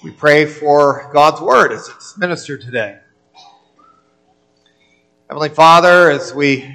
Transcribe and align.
We 0.00 0.12
pray 0.12 0.46
for 0.46 1.10
God's 1.12 1.40
word 1.40 1.72
as 1.72 1.88
it's 1.88 2.16
ministered 2.16 2.60
today. 2.60 2.98
Heavenly 5.28 5.48
Father, 5.48 6.08
as 6.08 6.32
we 6.32 6.72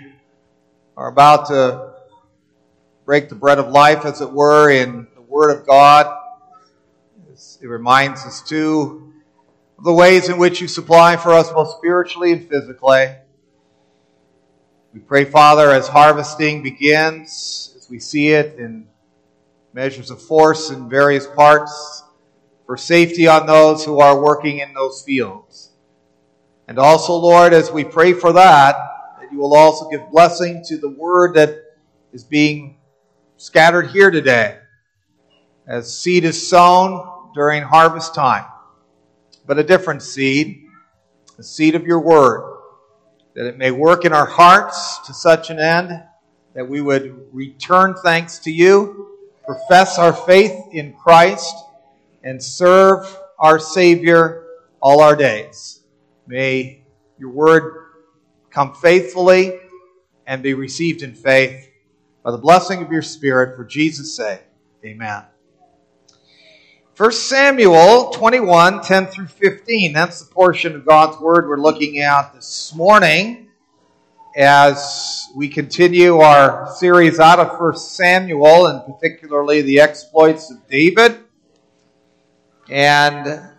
are 0.98 1.08
about 1.08 1.48
to 1.48 1.94
break 3.06 3.30
the 3.30 3.36
bread 3.36 3.60
of 3.60 3.70
life, 3.70 4.04
as 4.04 4.20
it 4.20 4.30
were, 4.30 4.70
in 4.70 5.08
the 5.16 5.22
Word 5.22 5.58
of 5.58 5.66
God, 5.66 6.14
it 7.62 7.66
reminds 7.66 8.26
us 8.26 8.42
too 8.42 9.14
of 9.78 9.86
the 9.86 9.94
ways 9.94 10.28
in 10.28 10.38
which 10.38 10.60
you 10.60 10.68
supply 10.68 11.16
for 11.16 11.32
us 11.32 11.50
both 11.50 11.78
spiritually 11.78 12.34
and 12.34 12.50
physically. 12.50 13.08
We 14.94 15.00
pray, 15.00 15.24
Father, 15.24 15.72
as 15.72 15.88
harvesting 15.88 16.62
begins, 16.62 17.74
as 17.78 17.90
we 17.90 18.00
see 18.00 18.32
it 18.32 18.60
in 18.60 18.86
measures 19.72 20.12
of 20.12 20.22
force 20.22 20.72
in 20.72 20.90
various 20.90 21.26
parts 21.26 22.04
for 22.66 22.78
safety 22.78 23.28
on 23.28 23.46
those 23.46 23.84
who 23.84 24.00
are 24.00 24.22
working 24.22 24.60
in 24.60 24.74
those 24.74 25.04
fields. 25.04 25.72
And 26.68 26.80
also, 26.80 27.14
Lord, 27.16 27.54
as 27.54 27.72
we 27.72 27.84
pray 27.84 28.14
for 28.14 28.34
that, 28.34 28.76
that 29.20 29.32
you 29.32 29.38
will 29.38 29.56
also 29.56 29.90
give 29.90 30.10
blessing 30.12 30.64
to 30.68 30.78
the 30.78 30.90
word 30.90 31.36
that 31.36 31.58
is 32.14 32.24
being 32.24 32.78
scattered 33.38 33.88
here 33.88 34.12
today 34.12 34.60
as 35.68 35.98
seed 35.98 36.24
is 36.24 36.50
sown 36.50 37.32
during 37.34 37.64
harvest 37.64 38.14
time, 38.14 38.46
but 39.46 39.58
a 39.58 39.64
different 39.64 40.02
seed, 40.02 40.66
the 41.38 41.44
seed 41.44 41.76
of 41.76 41.86
your 41.86 42.00
word, 42.00 42.60
that 43.34 43.46
it 43.46 43.58
may 43.58 43.72
work 43.72 44.06
in 44.06 44.14
our 44.14 44.26
hearts 44.26 45.00
to 45.08 45.14
such 45.14 45.50
an 45.50 45.60
end 45.60 46.04
that 46.54 46.68
we 46.68 46.82
would 46.82 47.28
return 47.34 47.96
thanks 48.04 48.40
to 48.40 48.52
you, 48.52 49.18
profess 49.46 49.98
our 49.98 50.14
faith 50.14 50.54
in 50.72 50.94
Christ, 50.94 51.56
and 52.24 52.42
serve 52.42 53.20
our 53.38 53.60
Savior 53.60 54.46
all 54.82 55.02
our 55.02 55.16
days. 55.16 55.82
May 56.26 56.84
your 57.20 57.30
word 57.30 57.88
come 58.50 58.74
faithfully 58.74 59.60
and 60.26 60.42
be 60.42 60.54
received 60.54 61.04
in 61.04 61.14
faith 61.14 61.70
by 62.24 62.32
the 62.32 62.38
blessing 62.38 62.82
of 62.82 62.92
your 62.92 63.02
Spirit 63.02 63.56
for 63.56 63.66
Jesus' 63.66 64.16
sake. 64.16 64.42
Amen. 64.86 65.24
1 66.96 67.12
Samuel 67.12 68.12
21, 68.12 68.82
10 68.84 69.06
through 69.08 69.28
15. 69.28 69.94
That's 69.94 70.22
the 70.22 70.32
portion 70.34 70.76
of 70.76 70.86
God's 70.86 71.20
Word 71.20 71.48
we're 71.48 71.58
looking 71.58 72.00
at 72.00 72.34
this 72.34 72.74
morning 72.76 73.48
as 74.36 75.28
we 75.36 75.48
continue 75.48 76.20
our 76.20 76.72
series 76.76 77.20
out 77.20 77.40
of 77.40 77.60
1 77.60 77.76
Samuel 77.78 78.68
and 78.68 78.84
particularly 78.86 79.62
the 79.62 79.80
exploits 79.80 80.50
of 80.52 80.68
David 80.68 81.23
and 82.70 83.50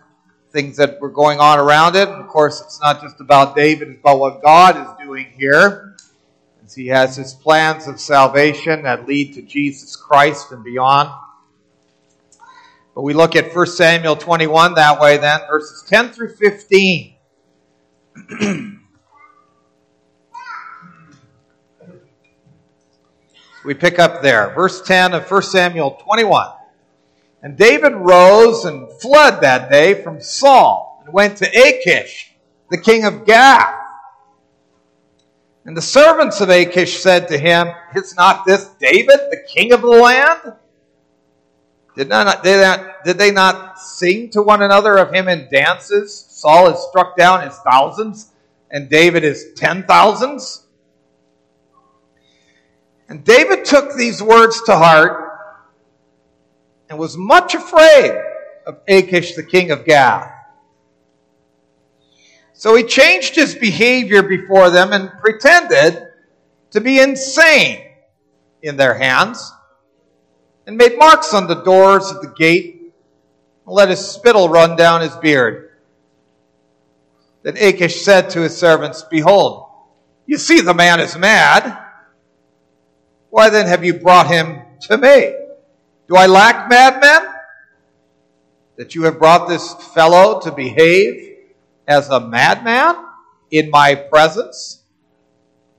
things 0.51 0.77
that 0.77 0.99
were 1.01 1.09
going 1.09 1.39
on 1.39 1.59
around 1.59 1.95
it. 1.95 2.07
Of 2.07 2.27
course, 2.27 2.61
it's 2.61 2.79
not 2.81 3.01
just 3.01 3.19
about 3.19 3.55
David, 3.55 3.89
it's 3.89 3.99
about 3.99 4.19
what 4.19 4.41
God 4.41 4.77
is 4.77 5.05
doing 5.05 5.27
here. 5.37 5.97
As 6.63 6.73
he 6.73 6.87
has 6.87 7.15
his 7.15 7.33
plans 7.33 7.87
of 7.87 7.99
salvation 7.99 8.83
that 8.83 9.05
lead 9.07 9.33
to 9.35 9.41
Jesus 9.41 9.95
Christ 9.95 10.51
and 10.51 10.63
beyond. 10.63 11.11
But 12.95 13.01
we 13.01 13.13
look 13.13 13.35
at 13.35 13.53
1 13.53 13.67
Samuel 13.67 14.15
21 14.15 14.75
that 14.75 14.99
way 14.99 15.17
then, 15.17 15.41
verses 15.49 15.83
10 15.87 16.09
through 16.09 16.35
15. 16.37 17.15
we 23.65 23.73
pick 23.73 23.99
up 23.99 24.21
there. 24.21 24.53
Verse 24.55 24.81
10 24.81 25.13
of 25.13 25.29
1 25.29 25.41
Samuel 25.43 25.99
21. 26.01 26.47
And 27.45 27.55
David 27.55 27.93
rose 27.93 28.65
and 28.65 28.91
fled 28.91 29.41
that 29.41 29.69
day 29.69 30.01
from 30.01 30.19
Saul 30.19 31.03
and 31.05 31.13
went 31.13 31.37
to 31.37 31.45
Achish, 31.45 32.33
the 32.71 32.81
king 32.81 33.05
of 33.05 33.23
Gath. 33.23 33.71
And 35.63 35.77
the 35.77 35.81
servants 35.81 36.41
of 36.41 36.49
Achish 36.49 36.97
said 37.03 37.27
to 37.27 37.37
him, 37.37 37.67
Is 37.95 38.15
not 38.15 38.47
this 38.47 38.65
David, 38.79 39.19
the 39.29 39.43
king 39.47 39.73
of 39.73 39.81
the 39.81 39.87
land? 39.87 40.53
Did, 41.95 42.09
not, 42.09 42.41
did, 42.41 42.79
did 43.05 43.19
they 43.19 43.29
not 43.29 43.77
sing 43.77 44.31
to 44.31 44.41
one 44.41 44.63
another 44.63 44.97
of 44.97 45.13
him 45.13 45.27
in 45.27 45.47
dances? 45.51 46.25
Saul 46.27 46.71
has 46.71 46.83
struck 46.89 47.15
down 47.15 47.43
his 47.43 47.55
thousands, 47.59 48.31
and 48.71 48.89
David 48.89 49.21
his 49.21 49.53
ten 49.55 49.83
thousands. 49.83 50.65
And 53.07 53.23
David 53.23 53.65
took 53.65 53.93
these 53.93 54.19
words 54.19 54.63
to 54.63 54.75
heart 54.75 55.24
and 56.89 56.99
was 56.99 57.17
much 57.17 57.55
afraid 57.55 58.11
of 58.65 58.79
Achish, 58.87 59.35
the 59.35 59.43
king 59.43 59.71
of 59.71 59.85
Gath. 59.85 60.31
So 62.53 62.75
he 62.75 62.83
changed 62.83 63.35
his 63.35 63.53
behavior 63.53 64.23
before 64.23 64.69
them 64.69 64.93
and 64.93 65.11
pretended 65.19 66.07
to 66.71 66.81
be 66.81 66.99
insane 66.99 67.81
in 68.61 68.77
their 68.77 68.93
hands 68.93 69.51
and 70.65 70.77
made 70.77 70.97
marks 70.97 71.33
on 71.33 71.47
the 71.47 71.63
doors 71.63 72.09
of 72.09 72.21
the 72.21 72.33
gate 72.35 72.93
and 73.65 73.75
let 73.75 73.89
his 73.89 73.99
spittle 73.99 74.49
run 74.49 74.75
down 74.75 75.01
his 75.01 75.15
beard. 75.17 75.71
Then 77.43 77.57
Achish 77.57 78.01
said 78.01 78.31
to 78.31 78.41
his 78.41 78.57
servants, 78.57 79.03
Behold, 79.03 79.67
you 80.25 80.37
see 80.37 80.61
the 80.61 80.73
man 80.73 80.99
is 80.99 81.17
mad. 81.17 81.77
Why 83.29 83.49
then 83.49 83.67
have 83.67 83.85
you 83.85 83.95
brought 83.95 84.27
him 84.27 84.61
to 84.83 84.97
me? 84.97 85.44
Do 86.07 86.15
I 86.15 86.27
lack 86.27 86.69
madmen? 86.69 87.33
That 88.77 88.93
you 88.93 89.03
have 89.03 89.17
brought 89.17 89.47
this 89.47 89.73
fellow 89.73 90.39
to 90.41 90.51
behave 90.51 91.37
as 91.87 92.09
a 92.09 92.19
madman 92.19 92.95
in 93.49 93.69
my 93.69 93.95
presence? 93.95 94.83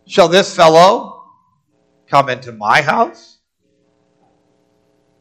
Shall 0.06 0.28
this 0.28 0.54
fellow 0.54 1.25
come 2.09 2.28
into 2.28 2.53
my 2.53 2.82
house? 2.82 3.38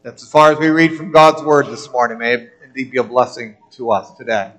That's 0.02 0.22
as 0.22 0.30
far 0.30 0.52
as 0.52 0.58
we 0.58 0.68
read 0.68 0.96
from 0.96 1.12
God's 1.12 1.42
word 1.42 1.66
this 1.66 1.90
morning. 1.90 2.18
May 2.18 2.34
it 2.34 2.52
indeed 2.64 2.90
be 2.90 2.98
a 2.98 3.04
blessing 3.04 3.56
to 3.72 3.90
us 3.90 4.12
today. 4.14 4.52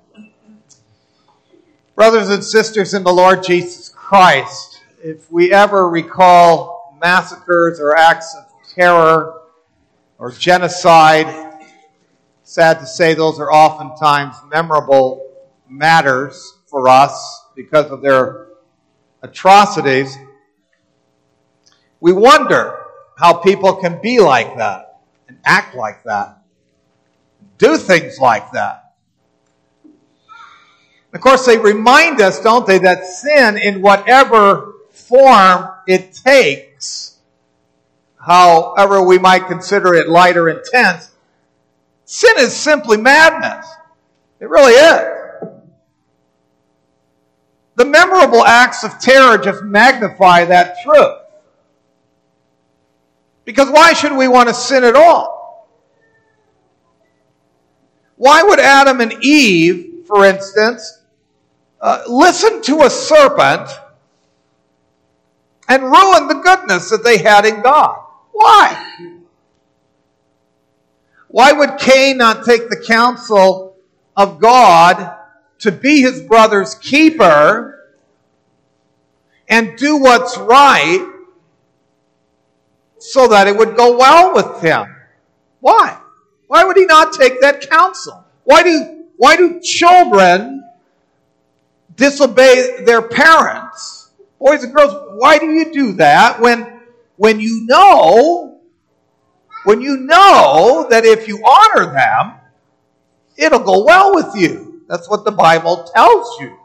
Brothers 1.96 2.30
and 2.30 2.44
sisters 2.44 2.94
in 2.94 3.03
the 3.03 3.13
Lord 3.13 3.44
Jesus 3.44 3.90
Christ, 3.90 4.81
if 5.03 5.31
we 5.31 5.52
ever 5.52 5.90
recall 5.90 6.97
massacres 7.02 7.80
or 7.80 7.97
acts 7.97 8.36
of 8.36 8.46
terror 8.74 9.37
or 10.17 10.31
genocide. 10.31 11.28
Sad 12.44 12.79
to 12.79 12.85
say, 12.85 13.13
those 13.13 13.39
are 13.39 13.51
oftentimes 13.51 14.35
memorable 14.50 15.33
matters 15.69 16.57
for 16.67 16.88
us 16.88 17.45
because 17.55 17.91
of 17.91 18.01
their 18.01 18.47
atrocities. 19.22 20.17
We 22.00 22.13
wonder 22.13 22.85
how 23.17 23.33
people 23.33 23.75
can 23.75 24.00
be 24.01 24.19
like 24.19 24.57
that 24.57 25.01
and 25.27 25.38
act 25.44 25.75
like 25.75 26.03
that, 26.03 26.41
do 27.57 27.77
things 27.77 28.19
like 28.19 28.51
that. 28.51 28.94
Of 31.13 31.22
course, 31.22 31.45
they 31.45 31.57
remind 31.57 32.22
us, 32.22 32.39
don't 32.39 32.67
they, 32.67 32.77
that 32.79 33.06
sin, 33.06 33.57
in 33.57 33.81
whatever 33.81 34.73
form 34.91 35.69
it 35.88 36.13
takes, 36.13 37.16
however 38.27 39.01
we 39.01 39.17
might 39.17 39.47
consider 39.47 39.93
it 39.93 40.09
light 40.09 40.35
or 40.35 40.49
intense, 40.49 41.11
sin 42.03 42.33
is 42.39 42.53
simply 42.53 42.97
madness. 42.97 43.65
It 44.41 44.49
really 44.49 44.73
is. 44.73 45.13
The 47.75 47.85
memorable 47.85 48.43
acts 48.43 48.83
of 48.83 48.99
terror 48.99 49.38
just 49.38 49.63
magnify 49.63 50.45
that 50.45 50.75
truth. 50.83 51.19
Because 53.45 53.69
why 53.69 53.93
should 53.93 54.11
we 54.11 54.27
want 54.27 54.49
to 54.49 54.53
sin 54.53 54.83
at 54.83 54.95
all? 54.95 55.69
Why 58.18 58.44
would 58.44 58.59
Adam 58.59 59.00
and 59.00 59.23
Eve, 59.23 60.06
for 60.06 60.25
instance, 60.25 61.01
uh, 61.80 62.03
listen 62.09 62.62
to 62.63 62.81
a 62.81 62.89
serpent 62.89 63.69
and 65.69 65.83
ruin 65.83 66.27
the 66.27 66.41
goodness 66.44 66.89
that 66.89 67.06
they 67.06 67.19
had 67.19 67.45
in 67.45 67.62
God? 67.62 68.06
Why? 68.38 69.18
Why 71.30 71.54
would 71.54 71.80
Cain 71.80 72.19
not 72.19 72.45
take 72.45 72.69
the 72.69 72.84
counsel 72.88 73.75
of 74.16 74.39
God 74.39 75.18
to 75.60 75.72
be 75.72 76.01
his 76.01 76.22
brother's 76.22 76.75
keeper 76.75 77.95
and 79.48 79.75
do 79.75 79.98
what's 79.98 80.38
right 80.38 81.13
so 83.00 83.28
that 83.30 83.48
it 83.48 83.57
would 83.57 83.75
go 83.75 83.98
well 83.98 84.36
with 84.36 84.62
him? 84.62 84.86
Why? 85.60 86.00
Why 86.45 86.63
would 86.63 86.78
he 86.78 86.86
not 86.86 87.13
take 87.13 87.42
that 87.42 87.68
counsel? 87.68 88.24
Why 88.44 88.62
do, 88.62 89.06
why 89.18 89.36
do 89.36 89.60
children 89.62 90.63
disobey 91.95 92.83
their 92.83 93.01
parents? 93.01 94.12
Boys 94.38 94.63
and 94.63 94.75
girls, 94.75 94.94
why 95.16 95.40
do 95.40 95.48
you 95.48 95.74
do 95.74 95.94
that 95.94 96.40
when 96.40 96.76
when 97.18 97.40
you 97.40 97.66
know, 97.66 98.62
when 99.66 99.81
you 99.81 99.98
know 99.98 100.88
that 100.90 101.04
if 101.04 101.28
you 101.28 101.44
honor 101.46 101.92
them, 101.92 102.40
it'll 103.36 103.60
go 103.60 103.84
well 103.84 104.16
with 104.16 104.36
you. 104.36 104.84
That's 104.88 105.10
what 105.10 105.25
the 105.25 105.31
Bible 105.31 105.90
tells 105.94 106.40
you. 106.40 106.58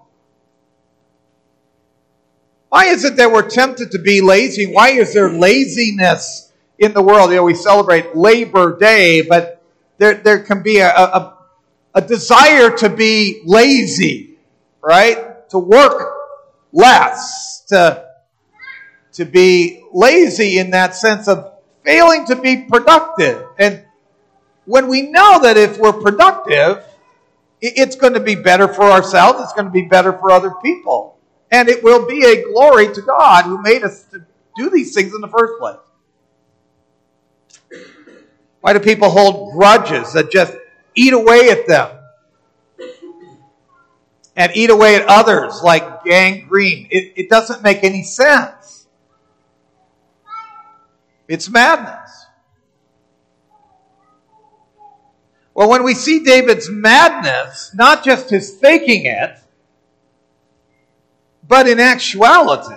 Why 2.69 2.87
is 2.87 3.05
it 3.05 3.17
that 3.17 3.31
we're 3.31 3.49
tempted 3.49 3.91
to 3.91 3.99
be 3.99 4.21
lazy? 4.21 4.67
Why 4.67 4.91
is 4.91 5.13
there 5.13 5.31
laziness 5.31 6.51
in 6.79 6.95
the 6.95 7.03
world? 7.03 7.31
You 7.31 7.37
know, 7.37 7.45
we 7.45 7.55
celebrate 7.55 8.17
Labor 8.17 8.79
Day, 8.79 9.23
but 9.23 9.63
there, 9.99 10.15
there 10.15 10.39
can 10.39 10.63
be 10.63 10.79
a, 10.79 10.89
a, 10.89 11.37
a 11.95 12.01
desire 12.01 12.71
to 12.79 12.89
be 12.89 13.43
lazy, 13.45 14.39
right? 14.81 15.49
To 15.51 15.59
work 15.59 16.15
less, 16.73 17.65
to, 17.69 18.12
to 19.13 19.25
be 19.25 19.85
lazy 19.93 20.59
in 20.59 20.71
that 20.71 20.95
sense 20.95 21.29
of 21.29 21.53
failing 21.85 22.27
to 22.27 22.37
be 22.37 22.65
productive. 22.65 23.47
And 23.59 23.85
when 24.65 24.89
we 24.89 25.03
know 25.11 25.41
that 25.43 25.57
if 25.57 25.79
we're 25.79 25.93
productive, 25.93 26.85
it's 27.61 27.97
going 27.97 28.15
to 28.15 28.21
be 28.21 28.35
better 28.35 28.69
for 28.69 28.85
ourselves, 28.85 29.41
it's 29.43 29.53
going 29.53 29.67
to 29.67 29.73
be 29.73 29.83
better 29.83 30.13
for 30.13 30.31
other 30.31 30.53
people. 30.63 31.19
And 31.51 31.69
it 31.69 31.85
will 31.85 32.07
be 32.07 32.25
a 32.25 32.45
glory 32.45 32.93
to 32.93 33.03
God 33.03 33.45
who 33.45 33.61
made 33.61 33.85
us 33.85 34.05
to 34.05 34.25
do 34.57 34.71
these 34.71 34.95
things 34.95 35.15
in 35.15 35.21
the 35.21 35.29
first 35.29 35.55
place. 35.59 35.77
Why 38.61 38.73
do 38.73 38.81
people 38.81 39.11
hold 39.11 39.53
grudges 39.53 40.13
that 40.15 40.31
just 40.31 40.57
eat 40.95 41.13
away 41.13 41.51
at 41.51 41.67
them? 41.67 41.99
And 44.35 44.51
eat 44.55 44.71
away 44.71 44.97
at 44.97 45.07
others 45.07 45.61
like 45.63 46.05
gangrene. 46.05 46.89
It, 46.91 47.13
it 47.17 47.29
doesn't 47.29 47.63
make 47.63 47.85
any 47.85 48.03
sense. 48.03 48.82
It's 51.33 51.49
madness. 51.49 52.27
Well, 55.55 55.71
when 55.71 55.83
we 55.83 55.95
see 55.95 56.23
David's 56.25 56.69
madness, 56.69 57.71
not 57.75 58.05
just 58.05 58.29
his 58.29 58.55
faking 58.59 59.07
it, 59.07 59.39
but 61.49 61.67
in 61.67 61.81
actuality, 61.81 62.77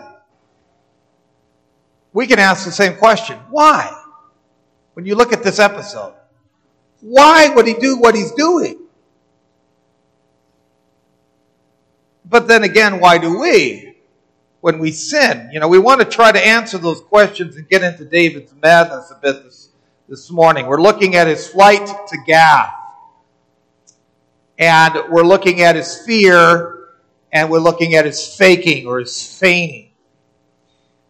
we 2.14 2.28
can 2.28 2.40
ask 2.40 2.64
the 2.64 2.72
same 2.72 2.96
question 2.96 3.38
why? 3.50 3.92
When 4.94 5.06
you 5.06 5.16
look 5.16 5.34
at 5.34 5.44
this 5.44 5.60
episode, 5.60 6.14
why 7.02 7.50
would 7.54 7.68
he 7.68 7.74
do 7.74 7.98
what 7.98 8.16
he's 8.16 8.32
doing? 8.32 8.88
But 12.24 12.48
then 12.48 12.64
again, 12.64 13.02
why 13.02 13.18
do 13.18 13.38
we? 13.38 13.95
When 14.66 14.80
we 14.80 14.94
sin, 14.94 15.52
you 15.54 15.60
know, 15.60 15.68
we 15.68 15.78
want 15.78 16.02
to 16.02 16.08
try 16.08 16.32
to 16.32 16.44
answer 16.44 16.80
those 16.80 17.00
questions 17.00 17.56
and 17.56 17.70
get 17.70 17.84
into 17.84 18.04
David's 18.04 18.52
madness 18.64 19.12
a 19.12 19.20
bit 19.22 19.44
this, 19.44 19.70
this 20.10 20.32
morning. 20.32 20.66
We're 20.66 20.82
looking 20.82 21.14
at 21.14 21.28
his 21.28 21.48
flight 21.48 21.86
to 21.86 22.18
Gath. 22.26 22.74
And 24.58 24.96
we're 25.12 25.22
looking 25.22 25.62
at 25.62 25.76
his 25.76 26.02
fear 26.04 26.88
and 27.32 27.52
we're 27.52 27.60
looking 27.60 27.94
at 27.94 28.06
his 28.06 28.36
faking 28.36 28.88
or 28.88 28.98
his 28.98 29.38
feigning. 29.38 29.92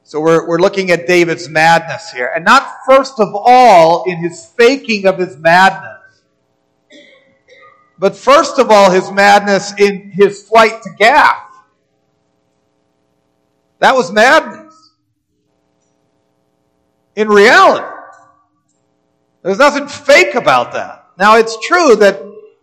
So 0.03 0.19
we're, 0.19 0.45
we're 0.45 0.59
looking 0.59 0.91
at 0.91 1.07
David's 1.07 1.47
madness 1.47 2.11
here. 2.11 2.29
And 2.35 2.43
not 2.43 2.79
first 2.85 3.21
of 3.21 3.29
all 3.33 4.03
in 4.03 4.17
his 4.17 4.45
faking 4.47 5.05
of 5.05 5.17
his 5.17 5.37
madness, 5.37 6.23
but 7.97 8.17
first 8.17 8.59
of 8.59 8.69
all 8.69 8.91
his 8.91 9.09
madness 9.13 9.73
in 9.79 10.11
his 10.11 10.43
flight 10.43 10.83
to 10.83 10.89
Gath. 10.97 11.44
That 13.79 13.95
was 13.95 14.11
madness. 14.11 14.93
In 17.15 17.29
reality, 17.29 17.85
there's 19.41 19.59
nothing 19.59 19.87
fake 19.87 20.35
about 20.35 20.73
that. 20.73 21.07
Now 21.17 21.37
it's 21.37 21.57
true 21.65 21.95
that 21.97 22.21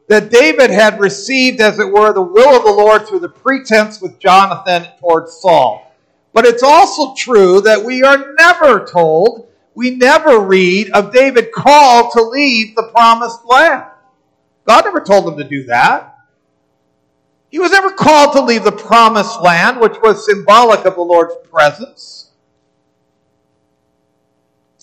that 0.09 0.31
David 0.31 0.71
had 0.71 1.01
received, 1.01 1.61
as 1.61 1.79
it 1.79 1.91
were, 1.91 2.13
the 2.13 2.21
will 2.21 2.55
of 2.55 2.65
the 2.65 2.71
Lord 2.71 3.07
through 3.07 3.21
the 3.21 3.29
pretense 3.31 4.03
with 4.03 4.19
Jonathan 4.19 4.87
towards 5.01 5.33
Saul. 5.41 5.91
But 6.35 6.45
it's 6.45 6.63
also 6.63 7.15
true 7.15 7.63
that 7.63 7.83
we 7.83 8.03
are 8.03 8.35
never 8.39 8.87
told, 8.87 9.49
we 9.75 9.93
never 9.93 10.41
read 10.41 10.91
of 10.91 11.15
David 11.15 11.53
called 11.53 12.13
to 12.13 12.23
leave 12.23 12.75
the 12.75 12.91
promised 12.93 13.45
land. 13.47 13.85
God 14.67 14.85
never 14.85 15.01
told 15.01 15.29
him 15.29 15.39
to 15.39 15.49
do 15.49 15.65
that. 15.65 16.12
He 17.53 17.59
was 17.59 17.71
never 17.71 17.91
called 17.91 18.33
to 18.33 18.41
leave 18.41 18.65
the 18.65 18.73
promised 18.73 19.43
land, 19.43 19.79
which 19.79 20.01
was 20.03 20.25
symbolic 20.25 20.87
of 20.87 20.95
the 20.95 21.03
Lord's 21.03 21.35
presence. 21.51 22.31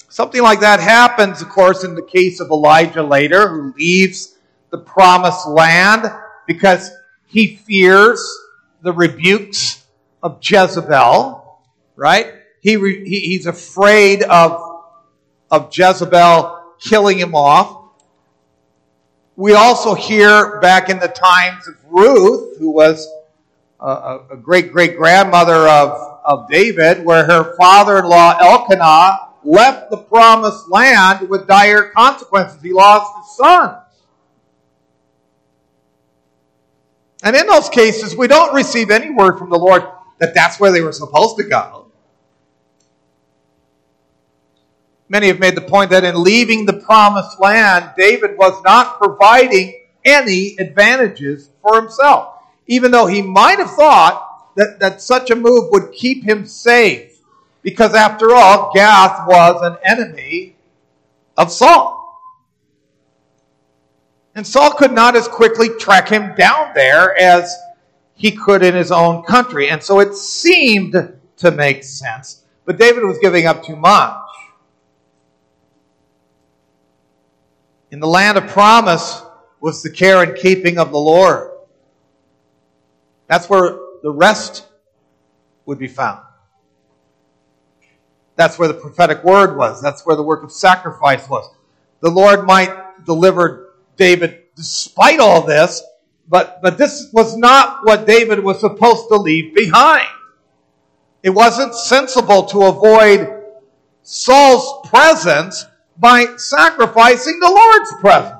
Something 0.08 0.44
like 0.44 0.60
that 0.60 0.80
happens, 0.80 1.42
of 1.42 1.50
course, 1.50 1.84
in 1.84 1.96
the 1.96 2.04
case 2.04 2.40
of 2.40 2.52
Elijah 2.52 3.02
later, 3.02 3.50
who 3.50 3.74
leaves 3.76 4.38
the 4.70 4.78
promised 4.78 5.48
land 5.48 6.12
because 6.46 6.92
he 7.26 7.56
fears 7.56 8.24
the 8.84 8.94
rebukes 8.94 9.84
of 10.22 10.38
Jezebel, 10.40 11.60
right? 11.96 12.36
He, 12.62 12.78
he, 13.04 13.20
he's 13.22 13.48
afraid 13.48 14.22
of, 14.22 14.62
of 15.50 15.76
Jezebel 15.76 16.76
killing 16.80 17.18
him 17.18 17.34
off. 17.34 17.79
We 19.40 19.54
also 19.54 19.94
hear 19.94 20.60
back 20.60 20.90
in 20.90 21.00
the 21.00 21.08
times 21.08 21.66
of 21.66 21.76
Ruth, 21.90 22.58
who 22.58 22.72
was 22.72 23.10
a, 23.80 24.36
great 24.42 24.74
great 24.74 24.98
grandmother 24.98 25.56
of, 25.56 26.20
of 26.26 26.50
David, 26.50 27.06
where 27.06 27.24
her 27.24 27.56
father 27.56 28.00
in 28.00 28.04
law 28.04 28.38
Elkanah 28.38 29.30
left 29.46 29.92
the 29.92 29.98
promised 29.98 30.68
land 30.68 31.30
with 31.30 31.48
dire 31.48 31.84
consequences. 31.92 32.62
He 32.62 32.74
lost 32.74 33.14
his 33.16 33.38
sons. 33.38 33.78
And 37.24 37.34
in 37.34 37.48
those 37.48 37.70
cases, 37.70 38.18
we 38.18 38.28
don't 38.28 38.54
receive 38.54 38.92
any 38.92 39.10
word 39.10 39.38
from 39.38 39.52
the 39.52 39.58
Lord 39.58 39.84
that 40.18 40.34
that's 40.34 40.60
where 40.60 40.74
they 40.74 40.82
were 40.82 40.92
supposed 40.92 41.38
to 41.38 41.46
go. 41.46 41.89
Many 45.10 45.28
have 45.28 45.40
made 45.40 45.56
the 45.56 45.62
point 45.62 45.90
that 45.90 46.04
in 46.04 46.24
leaving 46.24 46.66
the 46.66 46.74
promised 46.74 47.40
land, 47.40 47.92
David 47.98 48.38
was 48.38 48.62
not 48.64 49.00
providing 49.00 49.82
any 50.06 50.56
advantages 50.60 51.50
for 51.62 51.82
himself, 51.82 52.36
even 52.68 52.92
though 52.92 53.08
he 53.08 53.24
might 53.24 53.58
have 53.58 53.72
thought 53.72 54.54
that, 54.56 54.80
that 54.80 55.02
such 55.02 55.32
a 55.32 55.36
move 55.36 55.72
would 55.72 55.92
keep 55.92 56.24
him 56.24 56.46
safe. 56.46 57.18
Because 57.64 57.96
after 57.96 58.34
all, 58.34 58.72
Gath 58.74 59.28
was 59.28 59.62
an 59.64 59.78
enemy 59.84 60.56
of 61.36 61.52
Saul. 61.52 61.98
And 64.36 64.46
Saul 64.46 64.72
could 64.72 64.94
not 64.94 65.16
as 65.16 65.28
quickly 65.28 65.70
track 65.80 66.08
him 66.08 66.36
down 66.36 66.72
there 66.76 67.18
as 67.20 67.54
he 68.14 68.32
could 68.32 68.64
in 68.64 68.76
his 68.76 68.92
own 68.92 69.24
country. 69.24 69.70
And 69.70 69.82
so 69.82 70.00
it 70.00 70.14
seemed 70.14 71.18
to 71.38 71.52
make 71.52 71.84
sense. 71.84 72.44
But 72.66 72.78
David 72.78 73.04
was 73.04 73.18
giving 73.18 73.48
up 73.48 73.64
too 73.64 73.76
much. 73.76 74.19
In 77.92 78.00
the 78.00 78.08
land 78.08 78.38
of 78.38 78.48
promise 78.48 79.24
was 79.60 79.82
the 79.82 79.90
care 79.90 80.22
and 80.24 80.36
keeping 80.38 80.78
of 80.78 80.92
the 80.92 81.00
Lord. 81.00 81.52
That's 83.28 83.50
where 83.50 83.78
the 84.02 84.12
rest 84.12 84.68
would 85.66 85.80
be 85.80 85.88
found. 85.88 86.22
That's 88.36 88.58
where 88.58 88.68
the 88.68 88.74
prophetic 88.74 89.24
word 89.24 89.58
was. 89.58 89.82
That's 89.82 90.06
where 90.06 90.16
the 90.16 90.24
work 90.24 90.44
of 90.44 90.52
sacrifice 90.52 91.28
was. 91.28 91.54
The 92.00 92.10
Lord 92.10 92.46
might 92.46 93.06
deliver 93.06 93.74
David 93.98 94.44
despite 94.56 95.20
all 95.20 95.42
this, 95.42 95.84
but, 96.28 96.62
but 96.62 96.78
this 96.78 97.10
was 97.12 97.36
not 97.36 97.80
what 97.84 98.08
David 98.08 98.44
was 98.44 98.60
supposed 98.60 99.10
to 99.10 99.16
leave 99.16 99.54
behind. 99.54 100.08
It 101.22 101.32
wasn't 101.32 101.76
sensible 101.76 102.44
to 102.46 102.64
avoid 102.64 103.44
Saul's 104.04 104.88
presence 104.88 105.66
by 106.00 106.38
sacrificing 106.38 107.40
the 107.40 107.50
Lord's 107.50 107.94
presence. 108.00 108.36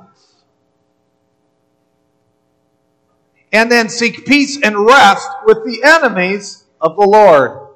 And 3.52 3.70
then 3.70 3.88
seek 3.88 4.26
peace 4.26 4.58
and 4.62 4.86
rest 4.86 5.28
with 5.44 5.64
the 5.64 5.82
enemies 5.82 6.64
of 6.80 6.96
the 6.96 7.06
Lord. 7.06 7.68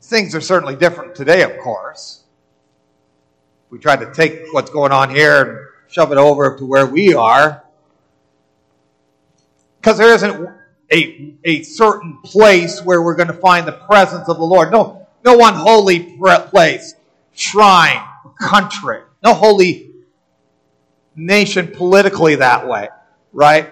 Things 0.00 0.34
are 0.34 0.40
certainly 0.40 0.76
different 0.76 1.14
today, 1.14 1.42
of 1.42 1.58
course 1.58 2.22
we 3.72 3.78
try 3.78 3.96
to 3.96 4.12
take 4.12 4.52
what's 4.52 4.70
going 4.70 4.92
on 4.92 5.08
here 5.08 5.42
and 5.42 5.58
shove 5.90 6.12
it 6.12 6.18
over 6.18 6.58
to 6.58 6.66
where 6.66 6.84
we 6.84 7.14
are. 7.14 7.64
Because 9.80 9.96
there 9.96 10.12
isn't 10.12 10.46
a, 10.92 11.34
a 11.42 11.62
certain 11.62 12.18
place 12.22 12.82
where 12.84 13.00
we're 13.00 13.14
going 13.14 13.28
to 13.28 13.34
find 13.34 13.66
the 13.66 13.72
presence 13.72 14.28
of 14.28 14.36
the 14.36 14.44
Lord. 14.44 14.70
No, 14.70 15.01
no 15.24 15.36
one 15.36 15.54
holy 15.54 16.18
place, 16.18 16.94
shrine, 17.32 18.02
country, 18.40 19.00
no 19.22 19.34
holy 19.34 19.90
nation 21.14 21.68
politically 21.68 22.36
that 22.36 22.66
way, 22.66 22.88
right? 23.32 23.70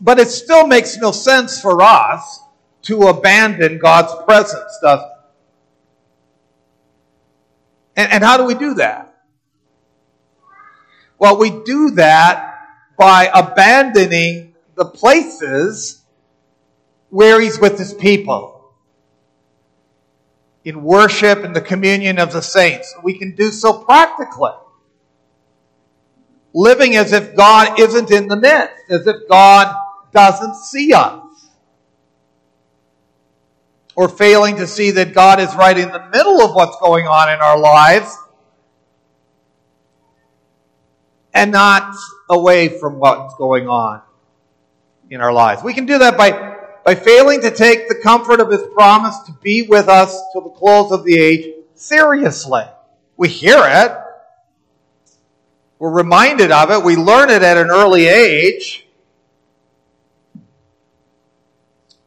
But 0.00 0.18
it 0.18 0.28
still 0.28 0.66
makes 0.66 0.96
no 0.96 1.12
sense 1.12 1.60
for 1.60 1.82
us 1.82 2.40
to 2.82 3.02
abandon 3.08 3.78
God's 3.78 4.12
presence, 4.24 4.78
does 4.82 5.00
it? 5.00 5.06
And, 7.96 8.12
and 8.12 8.24
how 8.24 8.38
do 8.38 8.44
we 8.44 8.54
do 8.54 8.74
that? 8.74 9.14
Well, 11.18 11.38
we 11.38 11.50
do 11.50 11.90
that 11.92 12.58
by 12.96 13.30
abandoning 13.34 14.54
the 14.74 14.86
places 14.86 16.02
where 17.10 17.40
He's 17.40 17.58
with 17.58 17.78
His 17.78 17.92
people. 17.92 18.59
In 20.64 20.82
worship 20.82 21.42
and 21.42 21.56
the 21.56 21.60
communion 21.60 22.18
of 22.18 22.32
the 22.32 22.42
saints. 22.42 22.94
We 23.02 23.18
can 23.18 23.34
do 23.34 23.50
so 23.50 23.72
practically. 23.84 24.52
Living 26.52 26.96
as 26.96 27.12
if 27.12 27.34
God 27.34 27.78
isn't 27.78 28.10
in 28.10 28.28
the 28.28 28.36
midst, 28.36 28.74
as 28.90 29.06
if 29.06 29.28
God 29.28 29.74
doesn't 30.12 30.56
see 30.56 30.92
us. 30.92 31.24
Or 33.96 34.08
failing 34.08 34.56
to 34.56 34.66
see 34.66 34.90
that 34.92 35.14
God 35.14 35.40
is 35.40 35.54
right 35.54 35.76
in 35.76 35.90
the 35.90 36.08
middle 36.10 36.40
of 36.42 36.54
what's 36.54 36.76
going 36.80 37.06
on 37.06 37.30
in 37.30 37.40
our 37.40 37.58
lives 37.58 38.16
and 41.32 41.52
not 41.52 41.94
away 42.28 42.68
from 42.68 42.98
what's 42.98 43.34
going 43.36 43.68
on 43.68 44.02
in 45.10 45.20
our 45.20 45.32
lives. 45.32 45.62
We 45.62 45.74
can 45.74 45.86
do 45.86 45.98
that 45.98 46.16
by, 46.16 46.49
by 46.84 46.94
failing 46.94 47.40
to 47.42 47.50
take 47.50 47.88
the 47.88 47.94
comfort 47.94 48.40
of 48.40 48.50
His 48.50 48.66
promise 48.74 49.18
to 49.26 49.32
be 49.42 49.62
with 49.62 49.88
us 49.88 50.20
till 50.32 50.42
the 50.42 50.50
close 50.50 50.92
of 50.92 51.04
the 51.04 51.16
age 51.16 51.54
seriously. 51.74 52.62
We 53.16 53.28
hear 53.28 53.60
it. 53.62 53.96
We're 55.78 55.90
reminded 55.90 56.50
of 56.50 56.70
it. 56.70 56.84
We 56.84 56.96
learn 56.96 57.30
it 57.30 57.42
at 57.42 57.56
an 57.56 57.70
early 57.70 58.06
age. 58.06 58.86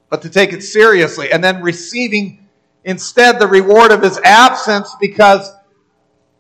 But 0.10 0.22
to 0.22 0.30
take 0.30 0.54
it 0.54 0.62
seriously 0.62 1.32
and 1.32 1.44
then 1.44 1.62
receiving 1.62 2.48
instead 2.84 3.40
the 3.40 3.48
reward 3.48 3.92
of 3.92 4.02
His 4.02 4.20
absence 4.24 4.96
because 5.00 5.52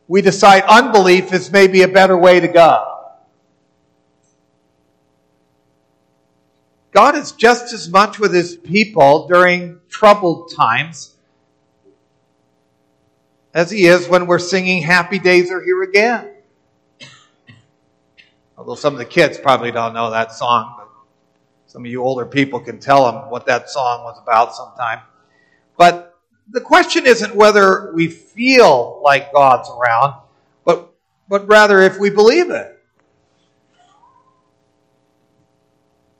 we 0.07 0.21
decide 0.21 0.63
unbelief 0.63 1.33
is 1.33 1.51
maybe 1.51 1.81
a 1.81 1.87
better 1.87 2.17
way 2.17 2.39
to 2.39 2.47
go. 2.47 2.92
God 6.93 7.15
is 7.15 7.31
just 7.31 7.73
as 7.73 7.89
much 7.89 8.19
with 8.19 8.33
his 8.33 8.55
people 8.55 9.27
during 9.27 9.79
troubled 9.89 10.53
times 10.55 11.15
as 13.51 13.71
he 13.71 13.85
is 13.85 14.07
when 14.07 14.27
we're 14.27 14.39
singing 14.39 14.83
Happy 14.83 15.17
Days 15.17 15.51
Are 15.51 15.61
Here 15.61 15.81
Again. 15.81 16.29
Although 18.57 18.75
some 18.75 18.93
of 18.93 18.99
the 18.99 19.05
kids 19.05 19.39
probably 19.39 19.71
don't 19.71 19.95
know 19.95 20.11
that 20.11 20.31
song, 20.31 20.75
but 20.77 20.87
some 21.65 21.83
of 21.83 21.89
you 21.89 22.03
older 22.03 22.27
people 22.27 22.59
can 22.59 22.79
tell 22.79 23.11
them 23.11 23.31
what 23.31 23.47
that 23.47 23.71
song 23.71 24.03
was 24.03 24.19
about 24.21 24.55
sometime. 24.55 24.99
But 25.75 26.15
the 26.47 26.61
question 26.61 27.07
isn't 27.07 27.35
whether 27.35 27.91
we 27.95 28.07
feel 28.07 29.01
like 29.03 29.33
God's 29.33 29.67
around, 29.69 30.13
but, 30.63 30.93
but 31.27 31.47
rather 31.47 31.81
if 31.81 31.97
we 31.97 32.11
believe 32.11 32.51
it. 32.51 32.72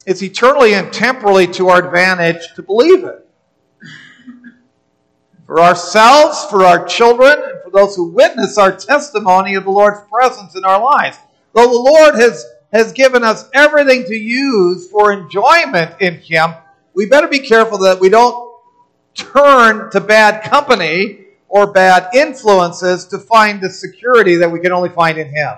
It's 0.05 0.22
eternally 0.22 0.74
and 0.74 0.91
temporally 0.91 1.48
to 1.48 1.69
our 1.69 1.86
advantage 1.86 2.53
to 2.55 2.62
believe 2.62 3.03
it. 3.03 3.27
For 5.45 5.62
ourselves, 5.62 6.45
for 6.45 6.65
our 6.65 6.86
children, 6.86 7.33
and 7.33 7.62
for 7.63 7.69
those 7.69 7.95
who 7.95 8.12
witness 8.12 8.57
our 8.57 8.75
testimony 8.75 9.55
of 9.55 9.63
the 9.65 9.72
Lord's 9.72 10.00
presence 10.12 10.55
in 10.55 10.65
our 10.65 10.81
lives. 10.81 11.17
Though 11.53 11.67
the 11.67 11.91
Lord 11.91 12.15
has, 12.15 12.45
has 12.72 12.91
given 12.91 13.24
us 13.24 13.50
everything 13.53 14.05
to 14.05 14.15
use 14.15 14.89
for 14.89 15.12
enjoyment 15.12 16.01
in 16.01 16.15
Him, 16.15 16.53
we 16.93 17.05
better 17.05 17.27
be 17.27 17.39
careful 17.39 17.77
that 17.79 18.00
we 18.00 18.10
don't 18.10 18.53
turn 19.13 19.91
to 19.91 20.01
bad 20.01 20.43
company 20.43 21.19
or 21.48 21.72
bad 21.72 22.13
influences 22.15 23.05
to 23.05 23.19
find 23.19 23.62
the 23.62 23.69
security 23.69 24.36
that 24.38 24.51
we 24.51 24.60
can 24.60 24.72
only 24.72 24.89
find 24.89 25.17
in 25.17 25.27
Him. 25.27 25.53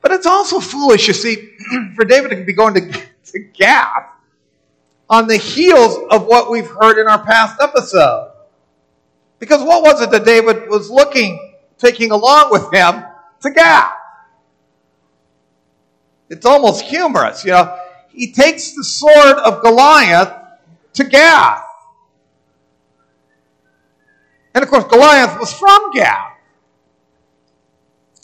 But 0.00 0.12
it's 0.12 0.26
also 0.26 0.60
foolish, 0.60 1.08
you 1.08 1.14
see, 1.14 1.56
for 1.96 2.04
David 2.04 2.30
to 2.30 2.44
be 2.44 2.52
going 2.52 2.74
to, 2.74 3.00
to 3.32 3.38
Gath 3.38 4.06
on 5.08 5.26
the 5.26 5.36
heels 5.36 5.98
of 6.10 6.26
what 6.26 6.50
we've 6.50 6.66
heard 6.66 6.98
in 6.98 7.06
our 7.06 7.24
past 7.24 7.60
episode. 7.60 8.32
Because 9.38 9.62
what 9.62 9.82
was 9.82 10.00
it 10.00 10.10
that 10.10 10.24
David 10.24 10.68
was 10.68 10.90
looking, 10.90 11.54
taking 11.78 12.10
along 12.10 12.50
with 12.50 12.72
him 12.72 13.04
to 13.40 13.50
Gath? 13.50 13.92
It's 16.28 16.46
almost 16.46 16.82
humorous, 16.82 17.44
you 17.44 17.52
know. 17.52 17.78
He 18.08 18.32
takes 18.32 18.72
the 18.72 18.82
sword 18.82 19.36
of 19.38 19.62
Goliath 19.62 20.32
to 20.94 21.04
Gath. 21.04 21.62
And 24.54 24.64
of 24.64 24.70
course, 24.70 24.84
Goliath 24.84 25.38
was 25.38 25.52
from 25.52 25.92
Gath. 25.92 26.32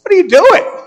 What 0.03 0.13
are 0.13 0.17
you 0.17 0.29
doing? 0.29 0.82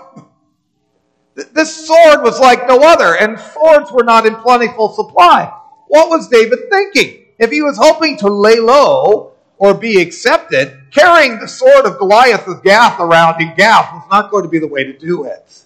This 1.36 1.86
sword 1.86 2.22
was 2.22 2.40
like 2.40 2.66
no 2.66 2.80
other, 2.80 3.14
and 3.14 3.38
swords 3.38 3.92
were 3.92 4.04
not 4.04 4.24
in 4.24 4.36
plentiful 4.36 4.88
supply. 4.94 5.52
What 5.88 6.08
was 6.08 6.28
David 6.28 6.58
thinking? 6.70 7.24
If 7.38 7.50
he 7.50 7.60
was 7.60 7.76
hoping 7.76 8.16
to 8.18 8.28
lay 8.28 8.58
low 8.58 9.32
or 9.58 9.74
be 9.74 10.00
accepted, 10.00 10.78
carrying 10.90 11.38
the 11.38 11.46
sword 11.46 11.84
of 11.84 11.98
Goliath 11.98 12.46
of 12.46 12.62
Gath 12.62 12.98
around 13.00 13.40
in 13.40 13.54
Gath 13.54 13.92
was 13.92 14.08
not 14.10 14.30
going 14.30 14.44
to 14.44 14.48
be 14.48 14.58
the 14.58 14.66
way 14.66 14.84
to 14.84 14.98
do 14.98 15.24
it. 15.24 15.62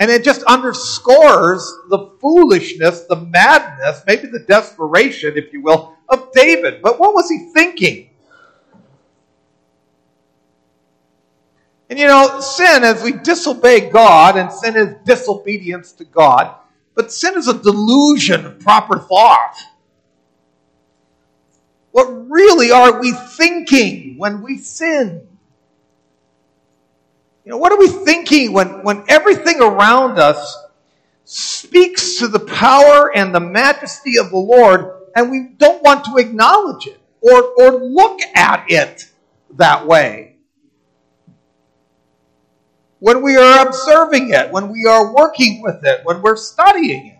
And 0.00 0.10
it 0.10 0.24
just 0.24 0.42
underscores 0.42 1.72
the 1.88 2.10
foolishness, 2.20 3.02
the 3.02 3.16
madness, 3.16 4.02
maybe 4.08 4.26
the 4.26 4.40
desperation, 4.40 5.34
if 5.36 5.52
you 5.52 5.62
will, 5.62 5.94
of 6.08 6.32
David. 6.32 6.82
But 6.82 6.98
what 6.98 7.14
was 7.14 7.30
he 7.30 7.50
thinking? 7.54 8.10
And 11.90 11.98
you 11.98 12.06
know, 12.06 12.40
sin, 12.40 12.82
as 12.82 13.02
we 13.02 13.12
disobey 13.12 13.90
God, 13.90 14.36
and 14.36 14.50
sin 14.50 14.76
is 14.76 14.96
disobedience 15.04 15.92
to 15.92 16.04
God, 16.04 16.54
but 16.94 17.12
sin 17.12 17.36
is 17.36 17.48
a 17.48 17.58
delusion 17.58 18.46
of 18.46 18.60
proper 18.60 18.98
thought. 18.98 19.56
What 21.92 22.30
really 22.30 22.72
are 22.72 23.00
we 23.00 23.12
thinking 23.12 24.16
when 24.18 24.42
we 24.42 24.58
sin? 24.58 25.26
You 27.44 27.52
know, 27.52 27.58
what 27.58 27.72
are 27.72 27.78
we 27.78 27.88
thinking 27.88 28.52
when, 28.52 28.82
when 28.82 29.04
everything 29.08 29.60
around 29.60 30.18
us 30.18 30.56
speaks 31.24 32.18
to 32.18 32.28
the 32.28 32.40
power 32.40 33.14
and 33.14 33.34
the 33.34 33.40
majesty 33.40 34.18
of 34.18 34.30
the 34.30 34.38
Lord 34.38 34.90
and 35.14 35.30
we 35.30 35.50
don't 35.58 35.82
want 35.82 36.06
to 36.06 36.16
acknowledge 36.16 36.86
it 36.86 36.98
or, 37.20 37.42
or 37.58 37.84
look 37.84 38.20
at 38.34 38.64
it 38.68 39.10
that 39.56 39.86
way? 39.86 40.33
When 43.04 43.20
we 43.20 43.36
are 43.36 43.66
observing 43.66 44.30
it, 44.30 44.50
when 44.50 44.70
we 44.70 44.86
are 44.86 45.12
working 45.12 45.60
with 45.60 45.84
it, 45.84 46.00
when 46.04 46.22
we're 46.22 46.36
studying 46.36 47.08
it. 47.08 47.18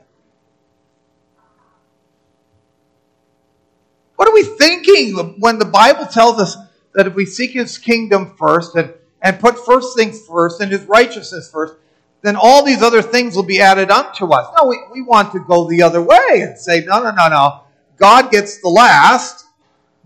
What 4.17 4.26
are 4.26 4.33
we 4.33 4.45
thinking 4.45 5.37
when 5.41 5.59
the 5.59 5.67
Bible 5.67 6.07
tells 6.07 6.41
us 6.41 6.57
that 6.95 7.07
if 7.07 7.14
we 7.14 7.26
seek 7.26 7.50
His 7.50 7.76
kingdom 7.76 8.35
first 8.38 8.75
and 8.76 8.95
and 9.21 9.38
put 9.38 9.59
first 9.59 9.95
things 9.95 10.26
first 10.26 10.62
and 10.62 10.73
his 10.73 10.85
righteousness 10.85 11.50
first, 11.50 11.75
then 12.23 12.35
all 12.35 12.64
these 12.64 12.83
other 12.83 13.03
things 13.03 13.37
will 13.37 13.43
be 13.43 13.61
added 13.61 13.91
unto 13.91 14.33
us. 14.33 14.49
No, 14.57 14.69
we, 14.69 14.79
we 14.91 15.03
want 15.03 15.33
to 15.33 15.41
go 15.41 15.69
the 15.69 15.83
other 15.83 16.00
way 16.00 16.41
and 16.41 16.59
say, 16.59 16.83
no, 16.87 17.03
no, 17.03 17.11
no, 17.11 17.29
no. 17.29 17.61
God 17.99 18.31
gets 18.31 18.62
the 18.62 18.71
last. 18.71 19.45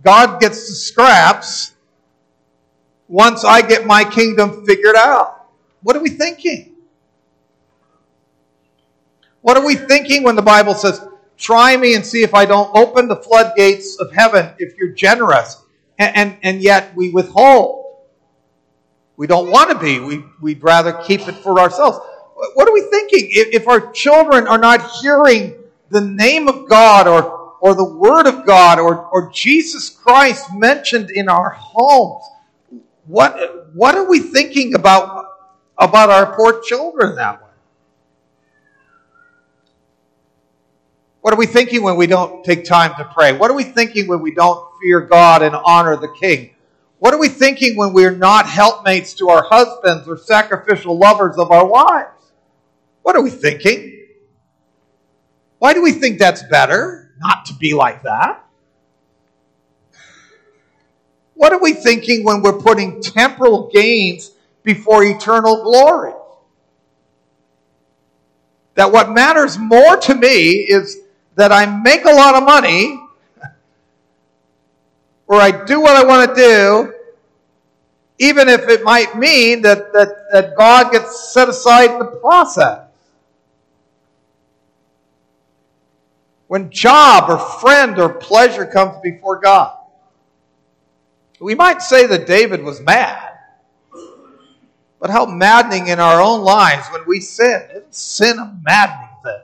God 0.02 0.40
gets 0.40 0.68
the 0.68 0.74
scraps 0.74 1.72
once 3.06 3.44
I 3.44 3.62
get 3.62 3.86
my 3.86 4.02
kingdom 4.02 4.66
figured 4.66 4.96
out. 4.96 5.37
What 5.82 5.96
are 5.96 6.00
we 6.00 6.10
thinking? 6.10 6.74
What 9.40 9.56
are 9.56 9.64
we 9.64 9.76
thinking 9.76 10.24
when 10.24 10.36
the 10.36 10.42
Bible 10.42 10.74
says, 10.74 11.00
try 11.36 11.76
me 11.76 11.94
and 11.94 12.04
see 12.04 12.22
if 12.22 12.34
I 12.34 12.44
don't 12.44 12.74
open 12.76 13.08
the 13.08 13.16
floodgates 13.16 13.98
of 14.00 14.12
heaven 14.12 14.50
if 14.58 14.76
you're 14.76 14.92
generous? 14.92 15.62
And, 15.98 16.16
and, 16.16 16.38
and 16.42 16.62
yet 16.62 16.94
we 16.94 17.10
withhold. 17.10 17.86
We 19.16 19.26
don't 19.26 19.50
want 19.50 19.70
to 19.70 19.78
be. 19.78 19.98
We, 19.98 20.24
we'd 20.40 20.62
rather 20.62 20.92
keep 20.92 21.26
it 21.28 21.34
for 21.36 21.58
ourselves. 21.58 21.98
What 22.54 22.68
are 22.68 22.72
we 22.72 22.82
thinking? 22.82 23.28
If, 23.30 23.62
if 23.62 23.68
our 23.68 23.90
children 23.90 24.46
are 24.46 24.58
not 24.58 24.90
hearing 25.00 25.54
the 25.90 26.00
name 26.00 26.46
of 26.46 26.68
God 26.68 27.08
or, 27.08 27.54
or 27.60 27.74
the 27.74 27.84
Word 27.84 28.26
of 28.26 28.46
God 28.46 28.78
or, 28.78 29.06
or 29.06 29.30
Jesus 29.32 29.90
Christ 29.90 30.54
mentioned 30.54 31.10
in 31.10 31.28
our 31.28 31.50
homes, 31.50 32.22
what, 33.06 33.74
what 33.74 33.96
are 33.96 34.08
we 34.08 34.20
thinking 34.20 34.74
about, 34.74 35.17
about 35.78 36.10
our 36.10 36.34
poor 36.34 36.60
children 36.60 37.16
that 37.16 37.40
way? 37.40 37.48
What 41.20 41.34
are 41.34 41.36
we 41.36 41.46
thinking 41.46 41.82
when 41.82 41.96
we 41.96 42.06
don't 42.06 42.44
take 42.44 42.64
time 42.64 42.94
to 42.96 43.04
pray? 43.04 43.32
What 43.32 43.50
are 43.50 43.54
we 43.54 43.64
thinking 43.64 44.06
when 44.06 44.20
we 44.20 44.34
don't 44.34 44.66
fear 44.80 45.00
God 45.00 45.42
and 45.42 45.54
honor 45.54 45.96
the 45.96 46.12
King? 46.20 46.54
What 46.98 47.14
are 47.14 47.18
we 47.18 47.28
thinking 47.28 47.76
when 47.76 47.92
we're 47.92 48.16
not 48.16 48.46
helpmates 48.46 49.14
to 49.14 49.28
our 49.28 49.44
husbands 49.44 50.08
or 50.08 50.16
sacrificial 50.16 50.98
lovers 50.98 51.36
of 51.36 51.50
our 51.50 51.66
wives? 51.66 52.32
What 53.02 53.14
are 53.14 53.22
we 53.22 53.30
thinking? 53.30 54.06
Why 55.58 55.74
do 55.74 55.82
we 55.82 55.92
think 55.92 56.18
that's 56.18 56.42
better 56.44 57.12
not 57.18 57.46
to 57.46 57.54
be 57.54 57.74
like 57.74 58.02
that? 58.02 58.44
What 61.34 61.52
are 61.52 61.60
we 61.60 61.72
thinking 61.72 62.24
when 62.24 62.42
we're 62.42 62.58
putting 62.58 63.00
temporal 63.00 63.70
gains 63.72 64.32
before 64.62 65.04
eternal 65.04 65.62
glory? 65.62 66.12
That 68.74 68.92
what 68.92 69.10
matters 69.10 69.58
more 69.58 69.96
to 69.96 70.14
me 70.14 70.50
is 70.50 70.98
that 71.34 71.52
I 71.52 71.66
make 71.66 72.04
a 72.04 72.12
lot 72.12 72.34
of 72.36 72.44
money 72.44 73.00
or 75.26 75.40
I 75.40 75.64
do 75.64 75.80
what 75.80 75.96
I 75.96 76.04
want 76.04 76.34
to 76.34 76.34
do, 76.34 76.94
even 78.18 78.48
if 78.48 78.68
it 78.68 78.82
might 78.84 79.16
mean 79.16 79.62
that, 79.62 79.92
that, 79.92 80.08
that 80.32 80.56
God 80.56 80.92
gets 80.92 81.32
set 81.32 81.48
aside 81.48 81.90
in 81.90 81.98
the 81.98 82.04
process. 82.04 82.88
When 86.48 86.70
job 86.70 87.28
or 87.28 87.38
friend 87.38 87.98
or 87.98 88.08
pleasure 88.08 88.64
comes 88.64 88.96
before 89.02 89.38
God. 89.38 89.76
We 91.40 91.54
might 91.54 91.82
say 91.82 92.06
that 92.06 92.26
David 92.26 92.64
was 92.64 92.80
mad. 92.80 93.27
But 95.00 95.10
how 95.10 95.26
maddening 95.26 95.88
in 95.88 96.00
our 96.00 96.20
own 96.20 96.42
lives 96.42 96.88
when 96.90 97.02
we 97.06 97.20
sin. 97.20 97.68
Isn't 97.70 97.94
sin 97.94 98.38
a 98.38 98.58
maddening 98.62 99.08
thing? 99.22 99.42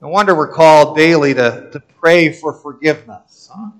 No 0.00 0.08
wonder 0.08 0.34
we're 0.34 0.52
called 0.52 0.96
daily 0.96 1.34
to, 1.34 1.68
to 1.72 1.80
pray 1.80 2.32
for 2.32 2.52
forgiveness 2.52 3.50
huh? 3.52 3.70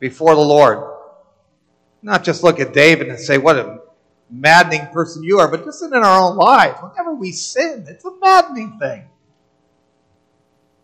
before 0.00 0.34
the 0.34 0.40
Lord. 0.40 0.96
Not 2.02 2.24
just 2.24 2.42
look 2.42 2.58
at 2.58 2.72
David 2.72 3.08
and 3.08 3.18
say, 3.18 3.38
what 3.38 3.56
a 3.56 3.80
maddening 4.28 4.88
person 4.92 5.22
you 5.22 5.38
are, 5.38 5.48
but 5.48 5.64
just 5.64 5.82
in 5.82 5.92
our 5.92 6.20
own 6.20 6.36
lives. 6.36 6.80
Whenever 6.82 7.14
we 7.14 7.30
sin, 7.30 7.84
it's 7.88 8.04
a 8.04 8.16
maddening 8.20 8.78
thing. 8.80 9.04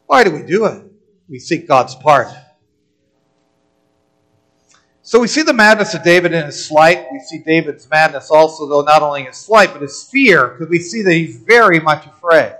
Why 0.07 0.23
do 0.23 0.31
we 0.31 0.43
do 0.43 0.67
it? 0.67 0.85
we 1.29 1.39
seek 1.39 1.67
God's 1.67 1.95
part. 1.95 2.29
So 5.07 5.21
we 5.21 5.29
see 5.29 5.43
the 5.43 5.53
madness 5.53 5.95
of 5.95 6.03
David 6.03 6.33
in 6.33 6.47
his 6.47 6.67
slight. 6.67 7.07
We 7.13 7.21
see 7.21 7.39
David's 7.39 7.89
madness 7.89 8.29
also, 8.29 8.67
though, 8.67 8.81
not 8.81 9.03
only 9.03 9.23
his 9.23 9.37
slight, 9.37 9.73
but 9.73 9.81
his 9.81 10.03
fear, 10.03 10.49
because 10.49 10.69
we 10.69 10.81
see 10.81 11.03
that 11.03 11.13
he's 11.13 11.37
very 11.37 11.79
much 11.79 12.05
afraid. 12.07 12.57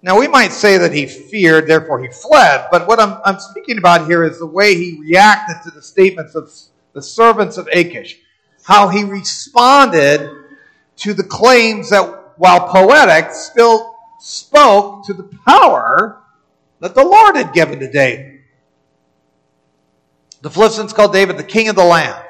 Now, 0.00 0.16
we 0.16 0.28
might 0.28 0.52
say 0.52 0.78
that 0.78 0.92
he 0.92 1.06
feared, 1.06 1.66
therefore 1.66 2.00
he 2.00 2.06
fled, 2.06 2.68
but 2.70 2.86
what 2.86 3.00
I'm, 3.00 3.20
I'm 3.24 3.40
speaking 3.40 3.78
about 3.78 4.06
here 4.06 4.22
is 4.22 4.38
the 4.38 4.46
way 4.46 4.76
he 4.76 4.96
reacted 5.00 5.56
to 5.64 5.72
the 5.72 5.82
statements 5.82 6.36
of 6.36 6.52
the 6.92 7.02
servants 7.02 7.56
of 7.56 7.66
Achish, 7.72 8.16
how 8.62 8.86
he 8.86 9.02
responded 9.02 10.30
to 10.98 11.14
the 11.14 11.24
claims 11.24 11.90
that, 11.90 12.04
while 12.36 12.68
poetic, 12.68 13.32
still 13.32 13.96
spoke 14.20 15.04
to 15.06 15.14
the 15.14 15.28
power 15.44 16.22
that 16.78 16.94
the 16.94 17.04
Lord 17.04 17.34
had 17.34 17.52
given 17.52 17.80
to 17.80 17.90
David. 17.90 18.39
The 20.42 20.50
Philistines 20.50 20.92
called 20.92 21.12
David 21.12 21.36
the 21.36 21.44
king 21.44 21.68
of 21.68 21.76
the 21.76 21.84
land. 21.84 22.24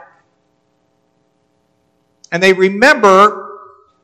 And 2.33 2.43
they 2.43 2.53
remember 2.53 3.59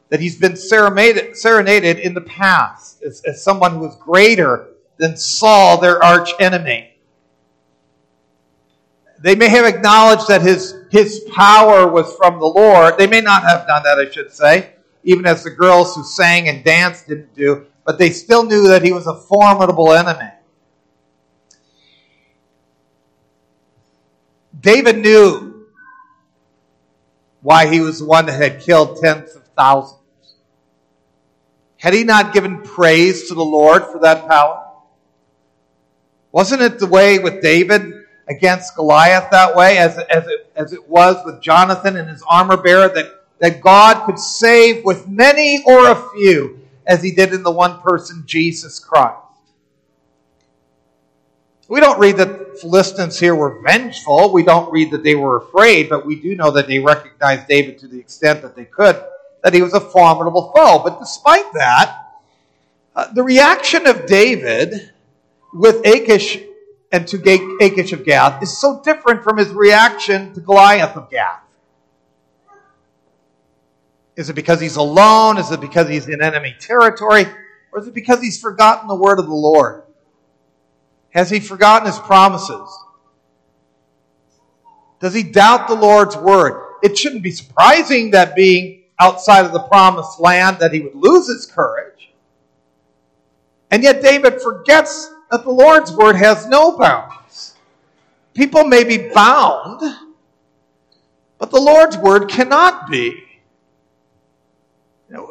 that 0.09 0.21
he's 0.21 0.37
been 0.37 0.57
serenaded, 0.57 1.99
in 1.99 2.15
the 2.15 2.21
past 2.21 3.03
as, 3.03 3.23
as 3.23 3.43
someone 3.43 3.73
who 3.73 3.81
was 3.81 3.97
greater 3.97 4.69
than 4.99 5.17
Saul, 5.17 5.81
their 5.81 6.03
arch 6.03 6.31
enemy. 6.39 6.93
They 9.19 9.35
may 9.35 9.49
have 9.49 9.65
acknowledged 9.65 10.29
that 10.29 10.43
his, 10.43 10.75
his 10.91 11.21
power 11.35 11.89
was 11.89 12.15
from 12.17 12.39
the 12.39 12.47
Lord. 12.47 12.99
They 12.99 13.07
may 13.07 13.21
not 13.21 13.43
have 13.43 13.67
done 13.67 13.83
that, 13.83 13.99
I 13.99 14.11
should 14.11 14.33
say, 14.33 14.75
even 15.03 15.27
as 15.27 15.43
the 15.43 15.51
girls 15.51 15.95
who 15.97 16.05
sang 16.05 16.49
and 16.49 16.63
danced 16.63 17.09
didn't 17.09 17.35
do 17.35 17.67
but 17.87 17.99
they 17.99 18.11
still 18.11 18.45
knew 18.45 18.67
that 18.67 18.83
he 18.83 18.93
was 18.93 19.07
a 19.07 19.15
formidable 19.15 19.93
enemy. 19.93 20.29
David 24.59 24.99
knew 24.99 25.67
why 27.43 27.67
he 27.67 27.81
was 27.81 28.01
the 28.01 28.05
one 28.05 28.27
that 28.27 28.41
had 28.41 28.61
killed 28.61 28.99
tens 29.01 29.35
of 29.35 29.47
thousands. 29.57 30.01
Had 31.79 31.95
he 31.95 32.05
not 32.05 32.33
given 32.33 32.63
praise 32.63 33.29
to 33.29 33.35
the 33.35 33.45
Lord 33.45 33.85
for 33.85 34.01
that 34.01 34.27
power? 34.29 34.65
Wasn't 36.33 36.63
it 36.63 36.79
the 36.79 36.87
way 36.87 37.19
with 37.19 37.43
David 37.43 38.05
against 38.29 38.75
Goliath 38.75 39.31
that 39.31 39.55
way, 39.55 39.79
as, 39.79 39.99
as, 39.99 40.27
it, 40.27 40.51
as 40.57 40.73
it 40.73 40.89
was 40.89 41.17
with 41.25 41.41
Jonathan 41.41 41.97
and 41.97 42.09
his 42.09 42.23
armor 42.29 42.57
bearer, 42.57 42.89
that, 42.89 43.25
that 43.39 43.61
God 43.61 44.05
could 44.07 44.19
save 44.19 44.85
with 44.85 45.07
many 45.07 45.63
or 45.65 45.91
a 45.91 46.11
few? 46.15 46.67
as 46.87 47.03
he 47.03 47.11
did 47.11 47.33
in 47.33 47.43
the 47.43 47.51
one 47.51 47.81
person, 47.81 48.23
Jesus 48.27 48.79
Christ. 48.79 49.19
We 51.69 51.81
don't 51.81 51.99
read 51.99 52.17
that 52.19 52.53
the 52.53 52.59
Philistines 52.61 53.19
here 53.19 53.35
were 53.35 53.61
vengeful. 53.61 54.33
We 54.33 54.45
don't 54.45 54.71
read 54.71 54.93
that 54.93 55.03
they 55.03 55.17
were 55.17 55.39
afraid, 55.39 55.89
but 55.89 56.07
we 56.07 56.21
do 56.21 56.37
know 56.37 56.51
that 56.53 56.69
they 56.69 56.79
recognized 56.79 57.49
David 57.49 57.79
to 57.81 57.89
the 57.89 57.99
extent 57.99 58.43
that 58.43 58.55
they 58.55 58.65
could, 58.65 59.03
that 59.43 59.53
he 59.53 59.63
was 59.63 59.75
a 59.75 59.81
formidable 59.81 60.53
foe. 60.55 60.81
But 60.85 61.01
despite 61.01 61.53
that, 61.55 62.03
uh, 62.95 63.13
the 63.13 63.23
reaction 63.23 63.87
of 63.87 64.07
David 64.07 64.93
with 65.53 65.85
Achish 65.85 66.39
and 66.93 67.07
to 67.09 67.17
Achish 67.61 67.93
of 67.93 68.05
Gath 68.05 68.43
is 68.43 68.57
so 68.57 68.81
different 68.83 69.25
from 69.25 69.39
his 69.39 69.51
reaction 69.51 70.33
to 70.35 70.41
Goliath 70.41 70.97
of 70.97 71.11
Gath. 71.11 71.43
Is 74.15 74.31
it 74.31 74.35
because 74.35 74.61
he's 74.61 74.77
alone? 74.77 75.37
Is 75.37 75.51
it 75.51 75.61
because 75.61 75.89
he's 75.89 76.09
in 76.09 76.23
enemy 76.23 76.55
territory? 76.59 77.27
Or 77.73 77.81
is 77.81 77.89
it 77.89 77.93
because 77.93 78.23
he's 78.23 78.41
forgotten 78.41 78.89
the 78.89 78.95
word 78.95 79.19
of 79.19 79.27
the 79.27 79.35
Lord? 79.35 79.83
Has 81.17 81.31
he 81.31 81.41
forgotten 81.41 81.87
his 81.87 81.99
promises? 81.99 82.79
Does 85.01 85.15
he 85.15 85.23
doubt 85.23 85.67
the 85.67 85.75
Lord's 85.75 86.17
word? 86.17 86.63
It 86.83 86.97
shouldn't 86.97 87.23
be 87.23 87.31
surprising 87.31 88.13
that 88.13 88.37
being 88.37 88.83
outside 89.01 89.45
of 89.45 89.53
the 89.53 89.61
promised 89.61 90.21
land 90.21 90.59
that 90.59 90.73
he 90.73 90.81
would 90.81 90.95
lose 90.95 91.27
his 91.27 91.47
courage. 91.47 92.13
And 93.71 93.83
yet 93.83 94.03
David 94.03 94.41
forgets 94.41 95.11
that 95.31 95.43
the 95.43 95.51
Lord's 95.51 95.91
word 95.91 96.17
has 96.17 96.47
no 96.47 96.77
bounds. 96.77 97.55
People 98.35 98.65
may 98.65 98.85
be 98.85 99.09
bound, 99.09 99.81
but 101.39 101.51
the 101.51 101.61
Lord's 101.61 101.97
word 101.97 102.29
cannot 102.29 102.91
be 102.91 103.27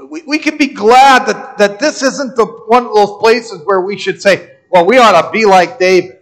we, 0.10 0.24
we 0.24 0.40
can 0.40 0.58
be 0.58 0.68
glad 0.68 1.26
that, 1.26 1.58
that 1.58 1.80
this 1.80 2.02
isn't 2.02 2.36
the, 2.36 2.46
one 2.46 2.86
of 2.86 2.94
those 2.94 3.18
places 3.20 3.62
where 3.66 3.82
we 3.82 3.98
should 3.98 4.22
say, 4.22 4.55
well, 4.70 4.86
we 4.86 4.98
ought 4.98 5.22
to 5.22 5.32
be 5.32 5.46
like 5.46 5.80
David, 5.80 6.20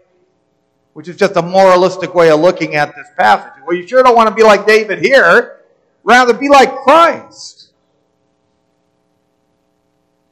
which 0.93 1.07
is 1.07 1.15
just 1.15 1.35
a 1.35 1.41
moralistic 1.41 2.13
way 2.13 2.29
of 2.29 2.39
looking 2.39 2.75
at 2.75 2.95
this 2.95 3.07
passage. 3.17 3.61
Well, 3.65 3.75
you 3.75 3.87
sure 3.87 4.03
don't 4.03 4.15
want 4.15 4.29
to 4.29 4.35
be 4.35 4.43
like 4.43 4.67
David 4.67 4.99
here. 4.99 5.61
Rather, 6.03 6.33
be 6.33 6.49
like 6.49 6.75
Christ, 6.77 7.71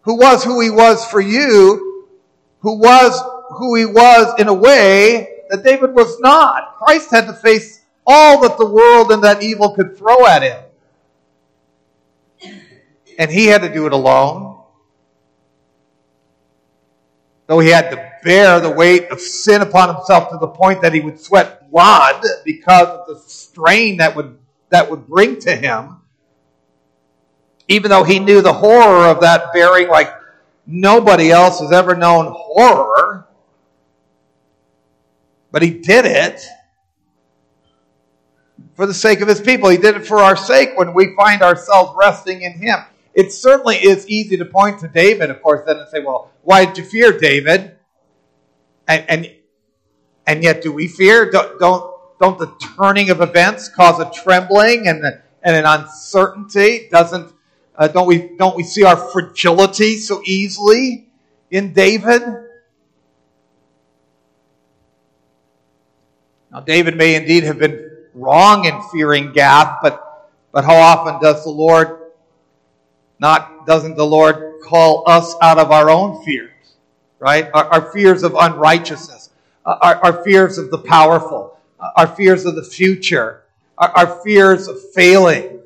who 0.02 0.18
was 0.18 0.44
who 0.44 0.60
he 0.60 0.70
was 0.70 1.06
for 1.06 1.22
you, 1.22 2.08
who 2.60 2.78
was 2.78 3.22
who 3.58 3.76
he 3.76 3.86
was 3.86 4.38
in 4.38 4.50
a 4.50 4.54
way 4.54 5.44
that 5.50 5.64
David 5.64 5.96
was 5.96 6.20
not. 6.20 6.78
Christ 6.78 7.10
had 7.12 7.28
to 7.28 7.34
face 7.34 7.84
all 8.06 8.42
that 8.42 8.58
the 8.58 8.66
world 8.66 9.12
and 9.12 9.24
that 9.24 9.42
evil 9.42 9.74
could 9.74 9.98
throw 9.98 10.26
at 10.26 10.44
him 10.44 10.62
and 13.22 13.30
he 13.30 13.46
had 13.46 13.62
to 13.62 13.72
do 13.72 13.86
it 13.86 13.94
alone. 13.94 14.51
Though 17.52 17.60
he 17.60 17.68
had 17.68 17.90
to 17.90 18.12
bear 18.24 18.62
the 18.62 18.72
weight 18.72 19.10
of 19.12 19.20
sin 19.20 19.62
upon 19.62 19.94
himself 19.94 20.30
to 20.30 20.38
the 20.38 20.48
point 20.48 20.82
that 20.84 20.94
he 20.94 21.02
would 21.02 21.20
sweat 21.20 21.70
blood 21.70 22.24
because 22.46 22.88
of 22.88 23.08
the 23.08 23.20
strain 23.28 23.98
that 23.98 24.16
would, 24.16 24.40
that 24.70 24.90
would 24.90 25.06
bring 25.06 25.38
to 25.42 25.54
him. 25.54 25.98
Even 27.68 27.92
though 27.92 28.06
he 28.06 28.20
knew 28.20 28.42
the 28.42 28.54
horror 28.54 29.06
of 29.06 29.20
that 29.20 29.52
bearing 29.52 29.90
like 29.90 30.14
nobody 30.66 31.30
else 31.30 31.60
has 31.60 31.74
ever 31.74 31.94
known 31.94 32.28
horror. 32.34 33.28
But 35.52 35.62
he 35.62 35.72
did 35.72 36.06
it 36.06 36.42
for 38.78 38.86
the 38.86 38.94
sake 38.94 39.20
of 39.20 39.28
his 39.28 39.42
people. 39.42 39.68
He 39.68 39.76
did 39.76 39.98
it 39.98 40.08
for 40.08 40.20
our 40.20 40.38
sake 40.38 40.70
when 40.76 40.94
we 40.94 41.14
find 41.18 41.42
ourselves 41.42 41.92
resting 41.98 42.44
in 42.44 42.54
him. 42.54 42.80
It 43.14 43.32
certainly 43.34 43.76
is 43.76 44.08
easy 44.08 44.38
to 44.38 44.46
point 44.46 44.80
to 44.80 44.88
David, 44.88 45.30
of 45.30 45.42
course, 45.42 45.66
then 45.66 45.78
and 45.78 45.90
say, 45.90 46.00
well, 46.00 46.32
why 46.44 46.66
did 46.66 46.78
you 46.78 46.86
fear 46.86 47.18
David? 47.18 47.76
And, 48.88 49.06
and, 49.10 49.36
and 50.26 50.44
yet, 50.44 50.62
do 50.62 50.72
we 50.72 50.88
fear? 50.88 51.30
Don't, 51.30 51.60
don't, 51.60 51.94
don't 52.20 52.40
the 52.40 52.54
turning 52.78 53.10
of 53.10 53.20
events 53.22 53.68
cause 53.68 54.00
a 54.00 54.10
trembling 54.12 54.88
and, 54.88 55.04
and 55.04 55.56
an 55.56 55.66
uncertainty? 55.66 56.88
Doesn't, 56.90 57.34
uh, 57.76 57.90
don't, 57.90 58.08
we, 58.08 58.36
don't 58.38 58.56
we 58.56 58.64
see 58.64 58.84
our 58.86 58.96
fragility 58.96 59.98
so 59.98 60.22
easily 60.24 61.10
in 61.50 61.74
David? 61.74 62.22
Now, 66.52 66.62
David 66.62 66.96
may 66.96 67.16
indeed 67.16 67.44
have 67.44 67.60
been 67.60 67.90
wrong 68.14 68.66
in 68.66 68.82
fearing 68.92 69.34
Gath, 69.34 69.80
but, 69.82 70.30
but 70.52 70.64
how 70.64 70.76
often 70.76 71.22
does 71.22 71.44
the 71.44 71.50
Lord 71.50 72.01
not, 73.22 73.66
doesn't 73.66 73.96
the 73.96 74.06
Lord 74.06 74.62
call 74.64 75.04
us 75.08 75.36
out 75.42 75.58
of 75.58 75.72
our 75.72 75.90
own 75.90 76.24
fears? 76.26 76.52
right? 77.22 77.50
Our, 77.54 77.66
our 77.66 77.92
fears 77.92 78.24
of 78.24 78.36
unrighteousness, 78.38 79.30
uh, 79.66 79.78
our, 79.80 79.96
our, 80.04 80.24
fears 80.24 80.58
of 80.58 80.72
the 80.72 80.80
powerful, 80.80 81.58
uh, 81.80 81.92
our 81.96 82.08
fears 82.08 82.46
of 82.46 82.56
the 82.56 82.64
future, 82.64 83.44
our, 83.78 83.90
our 83.90 84.24
fears 84.24 84.68
of 84.68 84.92
failing, 84.94 85.60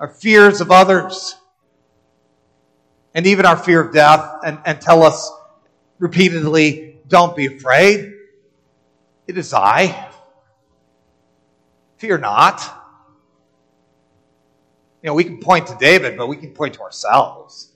our 0.00 0.08
fears 0.08 0.60
of 0.60 0.72
others, 0.72 1.36
and 3.14 3.26
even 3.28 3.46
our 3.46 3.56
fear 3.56 3.80
of 3.80 3.94
death, 3.94 4.40
and, 4.44 4.58
and 4.66 4.80
tell 4.80 5.04
us 5.04 5.32
repeatedly, 6.00 6.96
don't 7.06 7.36
be 7.36 7.46
afraid. 7.46 8.14
It 9.28 9.38
is 9.38 9.54
I. 9.54 10.10
Fear 11.98 12.18
not. 12.18 12.74
You 15.02 15.08
know, 15.08 15.14
we 15.14 15.24
can 15.24 15.38
point 15.38 15.66
to 15.68 15.76
David, 15.78 16.16
but 16.16 16.26
we 16.26 16.36
can 16.36 16.50
point 16.50 16.74
to 16.74 16.82
ourselves. 16.82 17.72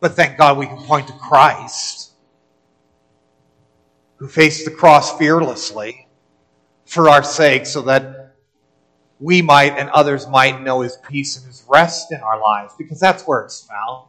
But 0.00 0.14
thank 0.14 0.38
God 0.38 0.58
we 0.58 0.66
can 0.66 0.78
point 0.78 1.06
to 1.08 1.12
Christ, 1.12 2.12
who 4.16 4.26
faced 4.28 4.64
the 4.64 4.70
cross 4.70 5.16
fearlessly 5.18 6.08
for 6.86 7.08
our 7.08 7.22
sake 7.22 7.66
so 7.66 7.82
that 7.82 8.34
we 9.20 9.42
might 9.42 9.78
and 9.78 9.88
others 9.90 10.26
might 10.26 10.62
know 10.62 10.80
his 10.80 10.96
peace 11.08 11.36
and 11.36 11.46
his 11.46 11.64
rest 11.68 12.10
in 12.10 12.20
our 12.20 12.40
lives, 12.40 12.74
because 12.76 12.98
that's 12.98 13.22
where 13.24 13.42
it's 13.42 13.60
found. 13.60 14.06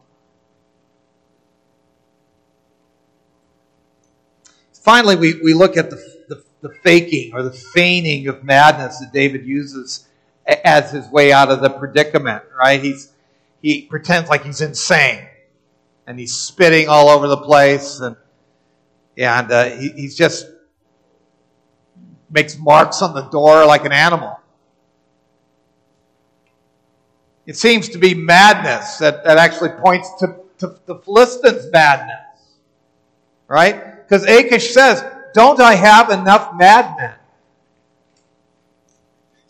Finally, 4.72 5.16
we, 5.16 5.40
we 5.42 5.54
look 5.54 5.76
at 5.76 5.88
the, 5.90 5.96
the, 6.28 6.44
the 6.60 6.68
faking 6.82 7.32
or 7.32 7.42
the 7.42 7.52
feigning 7.52 8.26
of 8.28 8.42
madness 8.42 8.98
that 8.98 9.12
David 9.12 9.46
uses 9.46 10.08
as 10.46 10.90
his 10.90 11.08
way 11.08 11.32
out 11.32 11.50
of 11.50 11.60
the 11.60 11.70
predicament, 11.70 12.42
right? 12.58 12.82
He's, 12.82 13.12
he 13.62 13.82
pretends 13.82 14.28
like 14.28 14.44
he's 14.44 14.60
insane 14.60 15.26
and 16.06 16.18
he's 16.18 16.34
spitting 16.34 16.88
all 16.88 17.08
over 17.08 17.28
the 17.28 17.36
place 17.36 18.00
and, 18.00 18.16
and 19.16 19.50
uh, 19.50 19.64
he, 19.70 19.90
he's 19.90 20.16
just 20.16 20.46
makes 22.30 22.58
marks 22.58 23.00
on 23.00 23.14
the 23.14 23.22
door 23.22 23.64
like 23.64 23.84
an 23.84 23.92
animal. 23.92 24.38
It 27.46 27.56
seems 27.56 27.90
to 27.90 27.98
be 27.98 28.14
madness 28.14 28.98
that, 28.98 29.24
that 29.24 29.38
actually 29.38 29.70
points 29.70 30.10
to, 30.20 30.36
to 30.58 30.78
the 30.86 30.96
Philistines' 30.96 31.70
madness. 31.70 32.18
Right? 33.46 34.02
Because 34.02 34.24
Achish 34.24 34.72
says, 34.72 35.04
Don't 35.34 35.60
I 35.60 35.74
have 35.74 36.10
enough 36.10 36.54
madmen? 36.56 37.14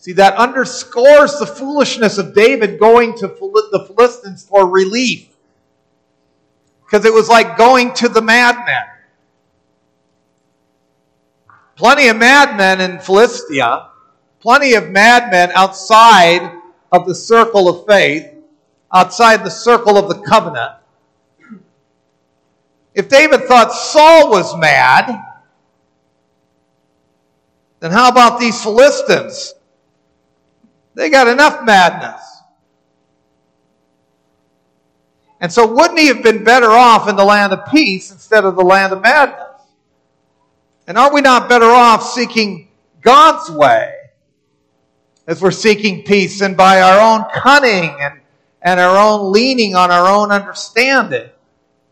See, 0.04 0.12
that 0.12 0.34
underscores 0.34 1.38
the 1.38 1.46
foolishness 1.46 2.18
of 2.18 2.34
David 2.34 2.78
going 2.78 3.16
to 3.16 3.26
the 3.26 3.86
Philistines 3.86 4.44
for 4.44 4.68
relief. 4.68 5.34
Because 6.84 7.06
it 7.06 7.14
was 7.14 7.30
like 7.30 7.56
going 7.56 7.94
to 7.94 8.10
the 8.10 8.20
madmen. 8.20 8.84
Plenty 11.76 12.08
of 12.08 12.18
madmen 12.18 12.82
in 12.82 12.98
Philistia, 12.98 13.88
plenty 14.40 14.74
of 14.74 14.90
madmen 14.90 15.50
outside 15.54 16.52
of 16.92 17.06
the 17.06 17.14
circle 17.14 17.66
of 17.66 17.86
faith, 17.86 18.30
outside 18.92 19.42
the 19.42 19.48
circle 19.48 19.96
of 19.96 20.10
the 20.10 20.22
covenant. 20.26 20.72
If 22.92 23.08
David 23.08 23.44
thought 23.44 23.72
Saul 23.72 24.28
was 24.28 24.54
mad, 24.58 25.18
then 27.80 27.90
how 27.90 28.10
about 28.10 28.38
these 28.38 28.62
Philistines? 28.62 29.54
They 30.94 31.10
got 31.10 31.28
enough 31.28 31.64
madness. 31.64 32.20
And 35.40 35.52
so, 35.52 35.66
wouldn't 35.66 35.98
he 35.98 36.06
have 36.06 36.22
been 36.22 36.44
better 36.44 36.70
off 36.70 37.08
in 37.08 37.16
the 37.16 37.24
land 37.24 37.52
of 37.52 37.66
peace 37.70 38.10
instead 38.10 38.44
of 38.44 38.56
the 38.56 38.62
land 38.64 38.92
of 38.92 39.02
madness? 39.02 39.60
And 40.86 40.96
are 40.96 41.12
we 41.12 41.20
not 41.20 41.48
better 41.48 41.66
off 41.66 42.02
seeking 42.02 42.68
God's 43.00 43.50
way 43.50 43.92
as 45.26 45.42
we're 45.42 45.50
seeking 45.50 46.02
peace 46.04 46.40
and 46.40 46.56
by 46.56 46.80
our 46.80 47.00
own 47.00 47.24
cunning 47.34 47.94
and, 48.00 48.20
and 48.62 48.80
our 48.80 48.96
own 48.96 49.32
leaning 49.32 49.74
on 49.74 49.90
our 49.90 50.06
own 50.06 50.30
understanding? 50.30 51.28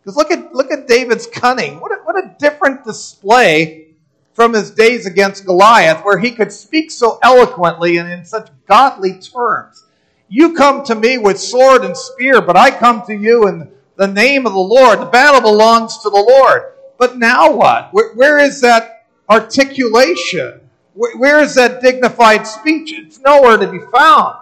Because 0.01 0.17
look 0.17 0.31
at, 0.31 0.55
look 0.55 0.71
at 0.71 0.89
David's 0.89 1.27
cunning. 1.27 1.81
What 1.81 1.93
a, 1.93 1.97
what 2.05 2.17
a 2.17 2.35
different 2.39 2.85
display 2.85 3.92
from 4.35 4.55
his 4.55 4.71
days 4.71 5.07
against 5.07 5.45
Goliath, 5.45 6.05
where 6.05 6.19
he 6.19 6.31
could 6.31 6.53
speak 6.53 6.91
so 6.91 7.19
eloquently 7.23 7.99
and 7.99 8.11
in 8.11 8.25
such 8.25 8.49
godly 8.67 9.19
terms. 9.19 9.85
You 10.29 10.55
come 10.55 10.85
to 10.85 10.95
me 10.95 11.19
with 11.19 11.39
sword 11.39 11.85
and 11.85 11.97
spear, 11.97 12.41
but 12.41 12.57
I 12.57 12.71
come 12.71 13.05
to 13.07 13.15
you 13.15 13.49
in 13.49 13.71
the 13.97 14.07
name 14.07 14.47
of 14.47 14.53
the 14.55 14.59
Lord. 14.59 14.99
The 15.01 15.07
battle 15.07 15.43
belongs 15.43 15.99
to 15.99 16.11
the 16.11 16.17
Lord. 16.17 16.73
But 16.99 17.19
now 17.19 17.53
what? 17.53 17.93
where, 17.93 18.15
where 18.15 18.39
is 18.39 18.61
that 18.63 19.07
articulation? 19.29 20.61
Where, 20.95 21.17
where 21.17 21.41
is 21.41 21.55
that 21.57 21.83
dignified 21.83 22.47
speech? 22.47 22.93
It's 22.93 23.19
nowhere 23.19 23.59
to 23.59 23.71
be 23.71 23.81
found. 23.93 24.37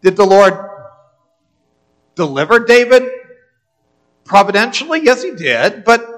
Did 0.00 0.16
the 0.16 0.26
Lord 0.26 0.70
deliver 2.14 2.60
David 2.60 3.10
providentially? 4.24 5.00
Yes, 5.02 5.22
he 5.22 5.32
did, 5.32 5.84
but 5.84 6.10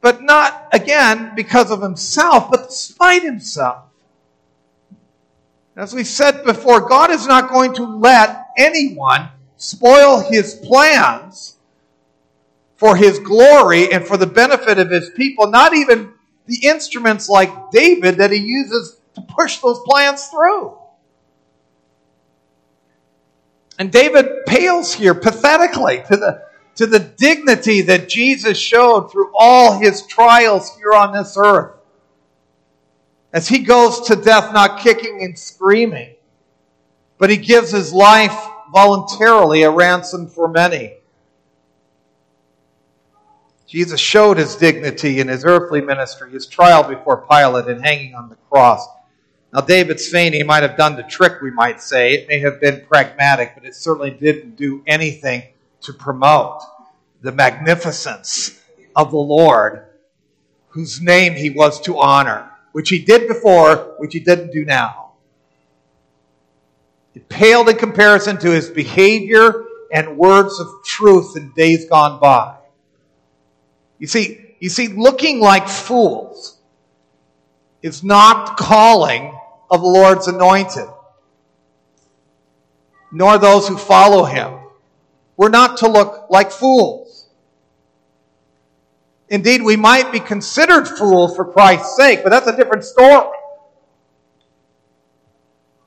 but 0.00 0.22
not 0.22 0.68
again 0.72 1.32
because 1.34 1.70
of 1.70 1.82
himself, 1.82 2.50
but 2.50 2.68
despite 2.68 3.22
himself. 3.22 3.84
As 5.76 5.94
we 5.94 6.04
said 6.04 6.44
before, 6.44 6.88
God 6.88 7.10
is 7.10 7.26
not 7.26 7.50
going 7.50 7.74
to 7.74 7.84
let 7.84 8.46
anyone 8.56 9.28
spoil 9.56 10.20
his 10.20 10.54
plans 10.54 11.56
for 12.76 12.96
his 12.96 13.18
glory 13.18 13.92
and 13.92 14.06
for 14.06 14.16
the 14.16 14.26
benefit 14.26 14.78
of 14.78 14.90
his 14.90 15.10
people, 15.10 15.48
not 15.48 15.74
even 15.74 16.12
the 16.46 16.66
instruments 16.66 17.28
like 17.28 17.70
David 17.70 18.16
that 18.16 18.30
he 18.30 18.38
uses 18.38 18.98
to 19.14 19.20
push 19.20 19.58
those 19.58 19.80
plans 19.84 20.26
through. 20.28 20.76
And 23.78 23.92
David 23.92 24.46
pales 24.46 24.92
here 24.92 25.14
pathetically 25.14 26.02
to 26.08 26.16
the, 26.16 26.42
to 26.78 26.86
the 26.86 27.00
dignity 27.00 27.80
that 27.80 28.08
Jesus 28.08 28.56
showed 28.56 29.10
through 29.10 29.32
all 29.36 29.76
his 29.80 30.06
trials 30.06 30.76
here 30.76 30.92
on 30.92 31.12
this 31.12 31.36
earth. 31.36 31.72
As 33.32 33.48
he 33.48 33.58
goes 33.58 34.02
to 34.02 34.14
death 34.14 34.52
not 34.54 34.78
kicking 34.78 35.24
and 35.24 35.36
screaming, 35.36 36.14
but 37.18 37.30
he 37.30 37.36
gives 37.36 37.72
his 37.72 37.92
life 37.92 38.32
voluntarily 38.72 39.62
a 39.62 39.70
ransom 39.72 40.28
for 40.28 40.46
many. 40.46 40.94
Jesus 43.66 43.98
showed 43.98 44.38
his 44.38 44.54
dignity 44.54 45.18
in 45.18 45.26
his 45.26 45.44
earthly 45.44 45.80
ministry, 45.80 46.30
his 46.30 46.46
trial 46.46 46.84
before 46.84 47.26
Pilate, 47.28 47.66
and 47.66 47.84
hanging 47.84 48.14
on 48.14 48.28
the 48.28 48.36
cross. 48.52 48.86
Now, 49.52 49.62
David's 49.62 50.06
feigning 50.06 50.46
might 50.46 50.62
have 50.62 50.76
done 50.76 50.94
the 50.94 51.02
trick, 51.02 51.42
we 51.42 51.50
might 51.50 51.82
say. 51.82 52.14
It 52.14 52.28
may 52.28 52.38
have 52.38 52.60
been 52.60 52.86
pragmatic, 52.86 53.54
but 53.56 53.64
it 53.64 53.74
certainly 53.74 54.12
didn't 54.12 54.54
do 54.54 54.84
anything 54.86 55.42
to 55.82 55.92
promote 55.92 56.60
the 57.20 57.32
magnificence 57.32 58.60
of 58.94 59.10
the 59.10 59.16
Lord, 59.16 59.86
whose 60.68 61.00
name 61.00 61.34
he 61.34 61.50
was 61.50 61.80
to 61.82 61.98
honor, 61.98 62.50
which 62.72 62.88
he 62.88 62.98
did 62.98 63.28
before, 63.28 63.94
which 63.98 64.12
he 64.12 64.20
didn't 64.20 64.52
do 64.52 64.64
now. 64.64 65.12
It 67.14 67.28
paled 67.28 67.68
in 67.68 67.76
comparison 67.76 68.38
to 68.38 68.50
his 68.50 68.68
behavior 68.68 69.64
and 69.92 70.18
words 70.18 70.60
of 70.60 70.68
truth 70.84 71.36
in 71.36 71.52
days 71.52 71.88
gone 71.88 72.20
by. 72.20 72.56
You 73.98 74.06
see, 74.06 74.54
you 74.60 74.68
see, 74.68 74.88
looking 74.88 75.40
like 75.40 75.68
fools 75.68 76.58
is 77.82 78.04
not 78.04 78.56
calling 78.56 79.36
of 79.70 79.80
the 79.80 79.86
Lord's 79.86 80.28
anointed, 80.28 80.88
nor 83.12 83.38
those 83.38 83.68
who 83.68 83.76
follow 83.76 84.24
him. 84.24 84.58
We're 85.38 85.48
not 85.48 85.78
to 85.78 85.88
look 85.88 86.26
like 86.30 86.50
fools. 86.50 87.28
Indeed, 89.28 89.62
we 89.62 89.76
might 89.76 90.10
be 90.10 90.18
considered 90.18 90.86
fools 90.88 91.36
for 91.36 91.44
Christ's 91.44 91.96
sake, 91.96 92.24
but 92.24 92.30
that's 92.30 92.48
a 92.48 92.56
different 92.56 92.82
story. 92.82 93.36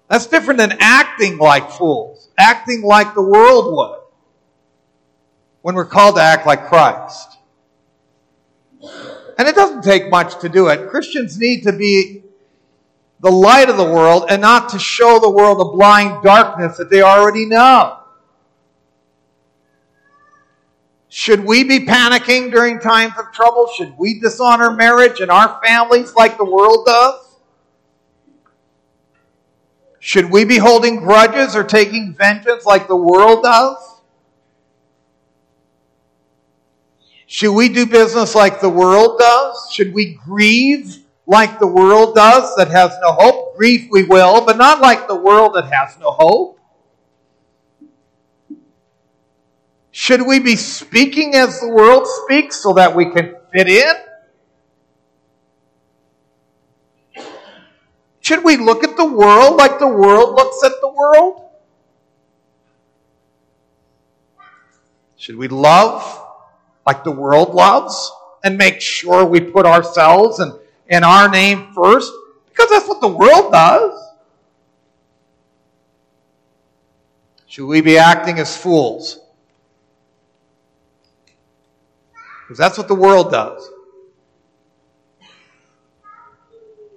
That's 0.08 0.26
different 0.28 0.58
than 0.58 0.78
acting 0.80 1.38
like 1.38 1.70
fools, 1.70 2.30
acting 2.40 2.82
like 2.82 3.14
the 3.14 3.22
world 3.22 3.76
would 3.76 4.00
when 5.64 5.76
we're 5.76 5.86
called 5.86 6.16
to 6.16 6.22
act 6.22 6.48
like 6.48 6.68
Christ. 6.68 7.38
And 9.38 9.48
it 9.48 9.56
doesn't 9.56 9.84
take 9.84 10.10
much 10.10 10.40
to 10.40 10.50
do 10.50 10.68
it. 10.68 10.90
Christians 10.90 11.38
need 11.38 11.64
to 11.64 11.74
be 11.74 12.24
the 13.20 13.32
light 13.32 13.70
of 13.70 13.76
the 13.76 13.84
world 13.84 14.26
and 14.30 14.42
not 14.42 14.70
to 14.70 14.80
show 14.80 15.20
the 15.20 15.30
world 15.30 15.60
a 15.60 15.76
blind 15.76 16.24
darkness 16.24 16.78
that 16.78 16.90
they 16.90 17.02
already 17.02 17.46
know. 17.46 18.01
Should 21.14 21.44
we 21.44 21.66
be 21.66 21.86
panicking 21.86 22.52
during 22.52 22.80
times 22.80 23.16
of 23.20 23.34
trouble? 23.34 23.68
Should 23.76 23.98
we 23.98 24.22
dishonor 24.22 24.72
marriage 24.72 25.20
and 25.20 25.30
our 25.30 25.60
families 25.62 26.16
like 26.16 26.38
the 26.38 26.46
world 26.46 26.86
does? 26.86 27.36
Should 30.00 30.32
we 30.32 30.46
be 30.46 30.58
holding 30.58 31.02
grudges 31.02 31.54
or 31.54 31.66
taking 31.66 32.16
vengeance 32.18 32.66
like 32.66 32.88
the 32.88 32.96
world 32.96 33.44
does? 33.44 33.76
Should 37.28 37.56
we 37.56 37.68
do 37.68 37.86
business 37.86 38.34
like 38.34 38.62
the 38.62 38.70
world 38.70 39.20
does? 39.20 39.70
Should 39.74 39.94
we 39.94 40.14
grieve 40.14 41.04
like 41.28 41.60
the 41.60 41.68
world 41.68 42.16
does 42.16 42.56
that 42.56 42.70
has 42.70 42.92
no 43.02 43.12
hope? 43.12 43.58
Grief 43.58 43.90
we 43.92 44.04
will, 44.04 44.46
but 44.46 44.56
not 44.56 44.80
like 44.80 45.10
the 45.10 45.20
world 45.20 45.56
that 45.56 45.66
has 45.74 46.00
no 46.00 46.12
hope. 46.12 46.61
Should 50.02 50.26
we 50.26 50.40
be 50.40 50.56
speaking 50.56 51.36
as 51.36 51.60
the 51.60 51.68
world 51.68 52.08
speaks 52.08 52.56
so 52.56 52.74
that 52.74 52.96
we 52.96 53.12
can 53.12 53.36
fit 53.54 53.68
in? 53.68 53.94
Should 58.22 58.44
we 58.44 58.58
look 58.58 58.84
at 58.84 58.98
the 58.98 59.06
world 59.06 59.58
like 59.58 59.78
the 59.78 59.88
world 59.88 60.34
looks 60.34 60.64
at 60.64 60.72
the 60.82 60.88
world? 60.90 61.52
Should 65.18 65.36
we 65.36 65.48
love 65.48 66.02
like 66.88 67.04
the 67.04 67.12
world 67.12 67.54
loves 67.54 68.12
and 68.44 68.58
make 68.58 68.82
sure 68.82 69.24
we 69.24 69.40
put 69.40 69.68
ourselves 69.68 70.40
and, 70.40 70.52
and 70.90 71.06
our 71.06 71.30
name 71.30 71.74
first? 71.76 72.12
Because 72.50 72.72
that's 72.72 72.88
what 72.88 73.02
the 73.02 73.08
world 73.08 73.52
does. 73.52 74.04
Should 77.46 77.68
we 77.68 77.82
be 77.82 78.00
acting 78.00 78.40
as 78.40 78.58
fools? 78.58 79.21
Because 82.52 82.60
that's 82.60 82.78
what 82.78 82.90
the 82.90 82.96
world 82.96 83.32
does. 83.32 83.66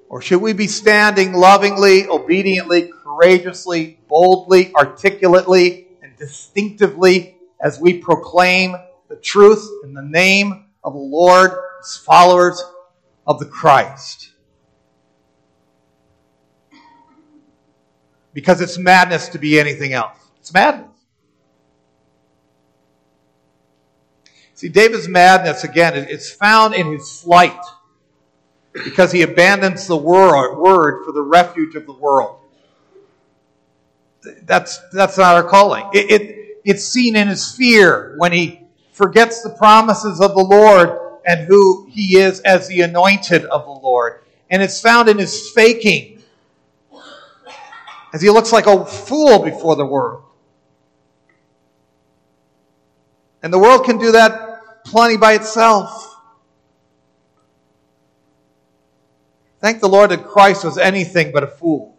Or 0.09 0.21
should 0.21 0.43
we 0.43 0.53
be 0.53 0.67
standing 0.67 1.33
lovingly, 1.33 2.09
obediently, 2.09 2.91
courageously, 3.05 4.01
boldly, 4.09 4.75
articulately, 4.75 5.87
and 6.03 6.17
distinctively 6.17 7.37
as 7.61 7.79
we 7.79 7.99
proclaim 7.99 8.75
the 9.09 9.15
truth 9.15 9.65
in 9.85 9.95
the 9.95 10.03
name 10.03 10.71
of 10.83 10.93
the 10.93 10.99
Lord 10.99 11.53
as 11.81 11.99
followers 11.99 12.61
of 13.25 13.39
the 13.39 13.47
Christ? 13.47 14.33
Because 18.33 18.61
it's 18.61 18.77
madness 18.77 19.29
to 19.29 19.39
be 19.39 19.61
anything 19.61 19.93
else. 19.93 20.19
It's 20.41 20.53
madness. 20.53 20.94
See, 24.65 24.71
David's 24.71 25.09
madness, 25.09 25.63
again, 25.63 25.93
it's 25.95 26.31
found 26.31 26.73
in 26.73 26.91
his 26.91 27.21
flight 27.21 27.61
because 28.73 29.13
he 29.13 29.21
abandons 29.21 29.87
the 29.87 29.97
word 29.99 31.05
for 31.05 31.13
the 31.13 31.21
refuge 31.21 31.75
of 31.75 31.85
the 31.85 31.93
world. 31.93 32.39
That's, 34.45 34.81
that's 34.89 35.19
not 35.19 35.35
our 35.35 35.43
calling. 35.43 35.85
It, 35.93 36.11
it, 36.11 36.61
it's 36.65 36.83
seen 36.83 37.15
in 37.15 37.29
his 37.29 37.55
fear 37.55 38.15
when 38.17 38.33
he 38.33 38.63
forgets 38.93 39.43
the 39.43 39.51
promises 39.51 40.19
of 40.23 40.35
the 40.35 40.43
Lord 40.43 40.99
and 41.27 41.47
who 41.47 41.87
he 41.91 42.17
is 42.17 42.41
as 42.41 42.67
the 42.67 42.81
anointed 42.81 43.45
of 43.45 43.67
the 43.67 43.71
Lord. 43.71 44.23
And 44.49 44.63
it's 44.63 44.81
found 44.81 45.11
in 45.11 45.19
his 45.19 45.51
faking 45.51 46.23
as 48.15 48.23
he 48.23 48.31
looks 48.31 48.51
like 48.51 48.67
a 48.67 48.87
fool 48.87 49.41
before 49.41 49.77
the 49.77 49.85
world. 49.85 50.23
And 53.43 53.53
the 53.53 53.59
world 53.59 53.85
can 53.85 53.99
do 53.99 54.13
that 54.13 54.44
plenty 54.85 55.17
by 55.17 55.35
itself. 55.35 56.17
Thank 59.61 59.81
the 59.81 59.89
Lord 59.89 60.11
that 60.11 60.27
Christ 60.27 60.65
was 60.65 60.77
anything 60.77 61.33
but 61.33 61.43
a 61.43 61.47
fool. 61.47 61.97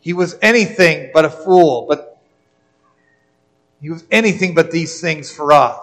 He 0.00 0.12
was 0.12 0.36
anything 0.42 1.10
but 1.14 1.24
a 1.24 1.30
fool, 1.30 1.86
but 1.88 2.12
he 3.82 3.90
was 3.90 4.04
anything 4.10 4.54
but 4.54 4.70
these 4.70 5.00
things 5.00 5.30
for 5.30 5.52
us. 5.52 5.78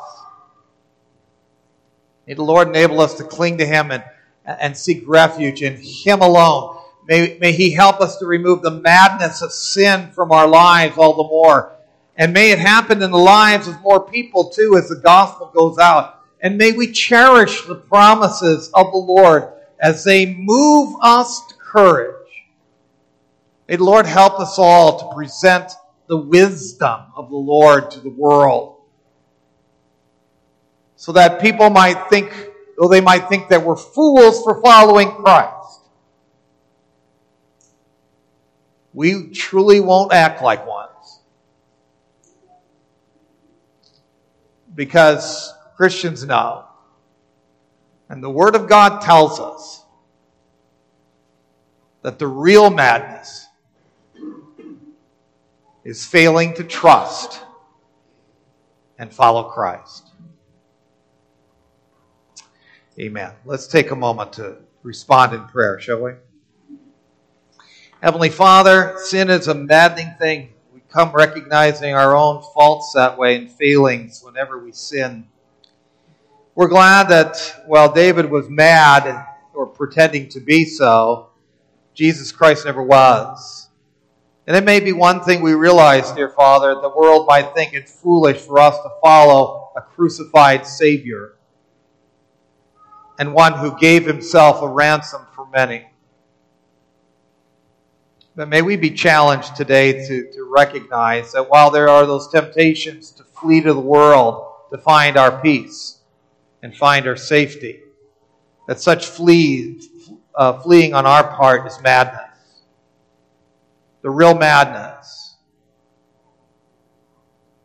May 2.25 2.33
the 2.33 2.43
Lord 2.43 2.69
enable 2.69 3.01
us 3.01 3.15
to 3.15 3.23
cling 3.23 3.57
to 3.57 3.65
Him 3.65 3.91
and, 3.91 4.03
and 4.45 4.77
seek 4.77 5.03
refuge 5.05 5.61
in 5.61 5.77
Him 5.81 6.21
alone. 6.21 6.77
May, 7.07 7.37
may 7.39 7.51
He 7.51 7.71
help 7.71 7.99
us 7.99 8.17
to 8.17 8.25
remove 8.25 8.61
the 8.61 8.71
madness 8.71 9.41
of 9.41 9.51
sin 9.51 10.11
from 10.11 10.31
our 10.31 10.47
lives 10.47 10.97
all 10.97 11.15
the 11.15 11.23
more. 11.23 11.75
And 12.19 12.33
may 12.33 12.51
it 12.51 12.59
happen 12.59 13.01
in 13.01 13.11
the 13.11 13.17
lives 13.17 13.69
of 13.69 13.81
more 13.81 14.05
people 14.05 14.49
too 14.49 14.75
as 14.75 14.89
the 14.89 14.97
gospel 14.97 15.49
goes 15.55 15.77
out. 15.77 16.19
And 16.41 16.57
may 16.57 16.73
we 16.73 16.91
cherish 16.91 17.65
the 17.65 17.75
promises 17.75 18.69
of 18.73 18.91
the 18.91 18.97
Lord 18.97 19.53
as 19.79 20.03
they 20.03 20.35
move 20.35 20.97
us 21.01 21.47
to 21.47 21.55
courage. 21.55 22.15
May 23.69 23.77
the 23.77 23.85
Lord 23.85 24.05
help 24.05 24.37
us 24.37 24.59
all 24.59 24.99
to 24.99 25.15
present 25.15 25.71
the 26.07 26.17
wisdom 26.17 27.03
of 27.15 27.29
the 27.29 27.37
Lord 27.37 27.89
to 27.91 28.01
the 28.01 28.09
world. 28.09 28.81
So 30.97 31.13
that 31.13 31.39
people 31.39 31.69
might 31.69 32.09
think, 32.09 32.33
though 32.77 32.89
they 32.89 32.99
might 32.99 33.29
think 33.29 33.47
that 33.47 33.63
we're 33.63 33.77
fools 33.77 34.43
for 34.43 34.61
following 34.61 35.11
Christ, 35.11 35.83
we 38.93 39.29
truly 39.29 39.79
won't 39.79 40.11
act 40.11 40.41
like 40.41 40.67
ones. 40.67 40.88
Because 44.75 45.53
Christians 45.75 46.25
know. 46.25 46.65
And 48.09 48.23
the 48.23 48.29
Word 48.29 48.55
of 48.55 48.67
God 48.67 49.01
tells 49.01 49.39
us 49.39 49.85
that 52.01 52.19
the 52.19 52.27
real 52.27 52.69
madness 52.69 53.47
is 55.83 56.05
failing 56.05 56.53
to 56.55 56.63
trust 56.63 57.41
and 58.97 59.13
follow 59.13 59.43
Christ. 59.43 60.07
Amen. 62.99 63.31
Let's 63.45 63.67
take 63.67 63.91
a 63.91 63.95
moment 63.95 64.33
to 64.33 64.57
respond 64.83 65.33
in 65.33 65.45
prayer, 65.45 65.79
shall 65.79 66.01
we? 66.01 66.11
Heavenly 68.01 68.29
Father, 68.29 68.95
sin 69.03 69.29
is 69.29 69.47
a 69.47 69.55
maddening 69.55 70.13
thing. 70.19 70.53
Come 70.89 71.11
recognizing 71.11 71.93
our 71.93 72.15
own 72.15 72.41
faults 72.53 72.93
that 72.95 73.15
way 73.15 73.35
and 73.35 73.51
failings 73.51 74.23
whenever 74.23 74.57
we 74.57 74.71
sin. 74.71 75.27
We're 76.55 76.67
glad 76.67 77.09
that 77.09 77.63
while 77.67 77.91
David 77.91 78.29
was 78.29 78.49
mad 78.49 79.25
or 79.53 79.67
pretending 79.67 80.29
to 80.29 80.39
be 80.39 80.65
so, 80.65 81.29
Jesus 81.93 82.31
Christ 82.31 82.65
never 82.65 82.81
was. 82.81 83.69
And 84.47 84.57
it 84.57 84.63
may 84.63 84.79
be 84.79 84.91
one 84.91 85.21
thing 85.23 85.43
we 85.43 85.53
realize, 85.53 86.11
dear 86.11 86.29
Father, 86.29 86.73
the 86.81 86.89
world 86.89 87.27
might 87.27 87.53
think 87.53 87.73
it's 87.73 88.01
foolish 88.01 88.37
for 88.37 88.57
us 88.57 88.75
to 88.75 88.89
follow 88.99 89.69
a 89.77 89.81
crucified 89.81 90.65
Savior 90.65 91.35
and 93.19 93.33
one 93.33 93.53
who 93.53 93.77
gave 93.77 94.07
himself 94.07 94.63
a 94.63 94.67
ransom 94.67 95.21
for 95.35 95.45
many. 95.49 95.85
But 98.39 98.47
may 98.47 98.61
we 98.61 98.77
be 98.77 98.91
challenged 98.91 99.57
today 99.57 100.07
to, 100.07 100.31
to 100.31 100.43
recognize 100.45 101.33
that 101.33 101.49
while 101.49 101.69
there 101.71 101.89
are 101.89 102.05
those 102.05 102.29
temptations 102.29 103.11
to 103.11 103.25
flee 103.25 103.59
to 103.59 103.73
the 103.73 103.81
world 103.81 104.53
to 104.71 104.77
find 104.77 105.17
our 105.17 105.41
peace, 105.41 105.97
and 106.63 106.73
find 106.73 107.05
our 107.05 107.17
safety. 107.17 107.81
That 108.69 108.79
such 108.79 109.07
flee, 109.07 109.81
uh, 110.33 110.53
fleeing 110.61 110.93
on 110.93 111.05
our 111.05 111.35
part 111.35 111.67
is 111.67 111.81
madness. 111.81 112.63
The 114.03 114.09
real 114.09 114.35
madness 114.35 115.35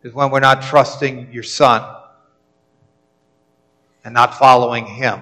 is 0.03 0.13
when 0.13 0.33
we're 0.33 0.41
not 0.41 0.61
trusting 0.61 1.33
your 1.33 1.45
Son 1.45 1.89
and 4.05 4.13
not 4.13 4.37
following 4.37 4.87
Him. 4.87 5.21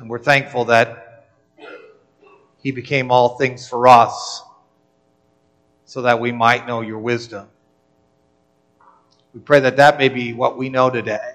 And 0.00 0.10
we're 0.10 0.18
thankful 0.18 0.64
that 0.64 1.09
He 2.62 2.70
became 2.70 3.10
all 3.10 3.36
things 3.38 3.68
for 3.68 3.88
us 3.88 4.42
so 5.84 6.02
that 6.02 6.20
we 6.20 6.32
might 6.32 6.66
know 6.66 6.82
your 6.82 6.98
wisdom. 6.98 7.48
We 9.34 9.40
pray 9.40 9.60
that 9.60 9.76
that 9.76 9.98
may 9.98 10.08
be 10.08 10.32
what 10.32 10.58
we 10.58 10.68
know 10.68 10.90
today. 10.90 11.34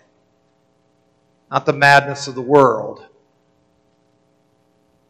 Not 1.52 1.66
the 1.66 1.74
madness 1.74 2.28
of 2.28 2.36
the 2.36 2.42
world, 2.42 3.06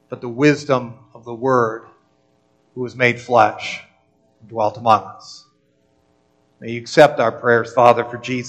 but 0.09 0.21
the 0.21 0.29
wisdom 0.29 0.99
of 1.13 1.25
the 1.25 1.33
Word 1.33 1.87
who 2.75 2.81
was 2.81 2.95
made 2.95 3.19
flesh 3.19 3.83
and 4.39 4.49
dwelt 4.49 4.77
among 4.77 5.03
us. 5.03 5.45
May 6.59 6.71
you 6.71 6.79
accept 6.81 7.19
our 7.19 7.31
prayers, 7.31 7.73
Father, 7.73 8.05
for 8.05 8.17
Jesus. 8.17 8.43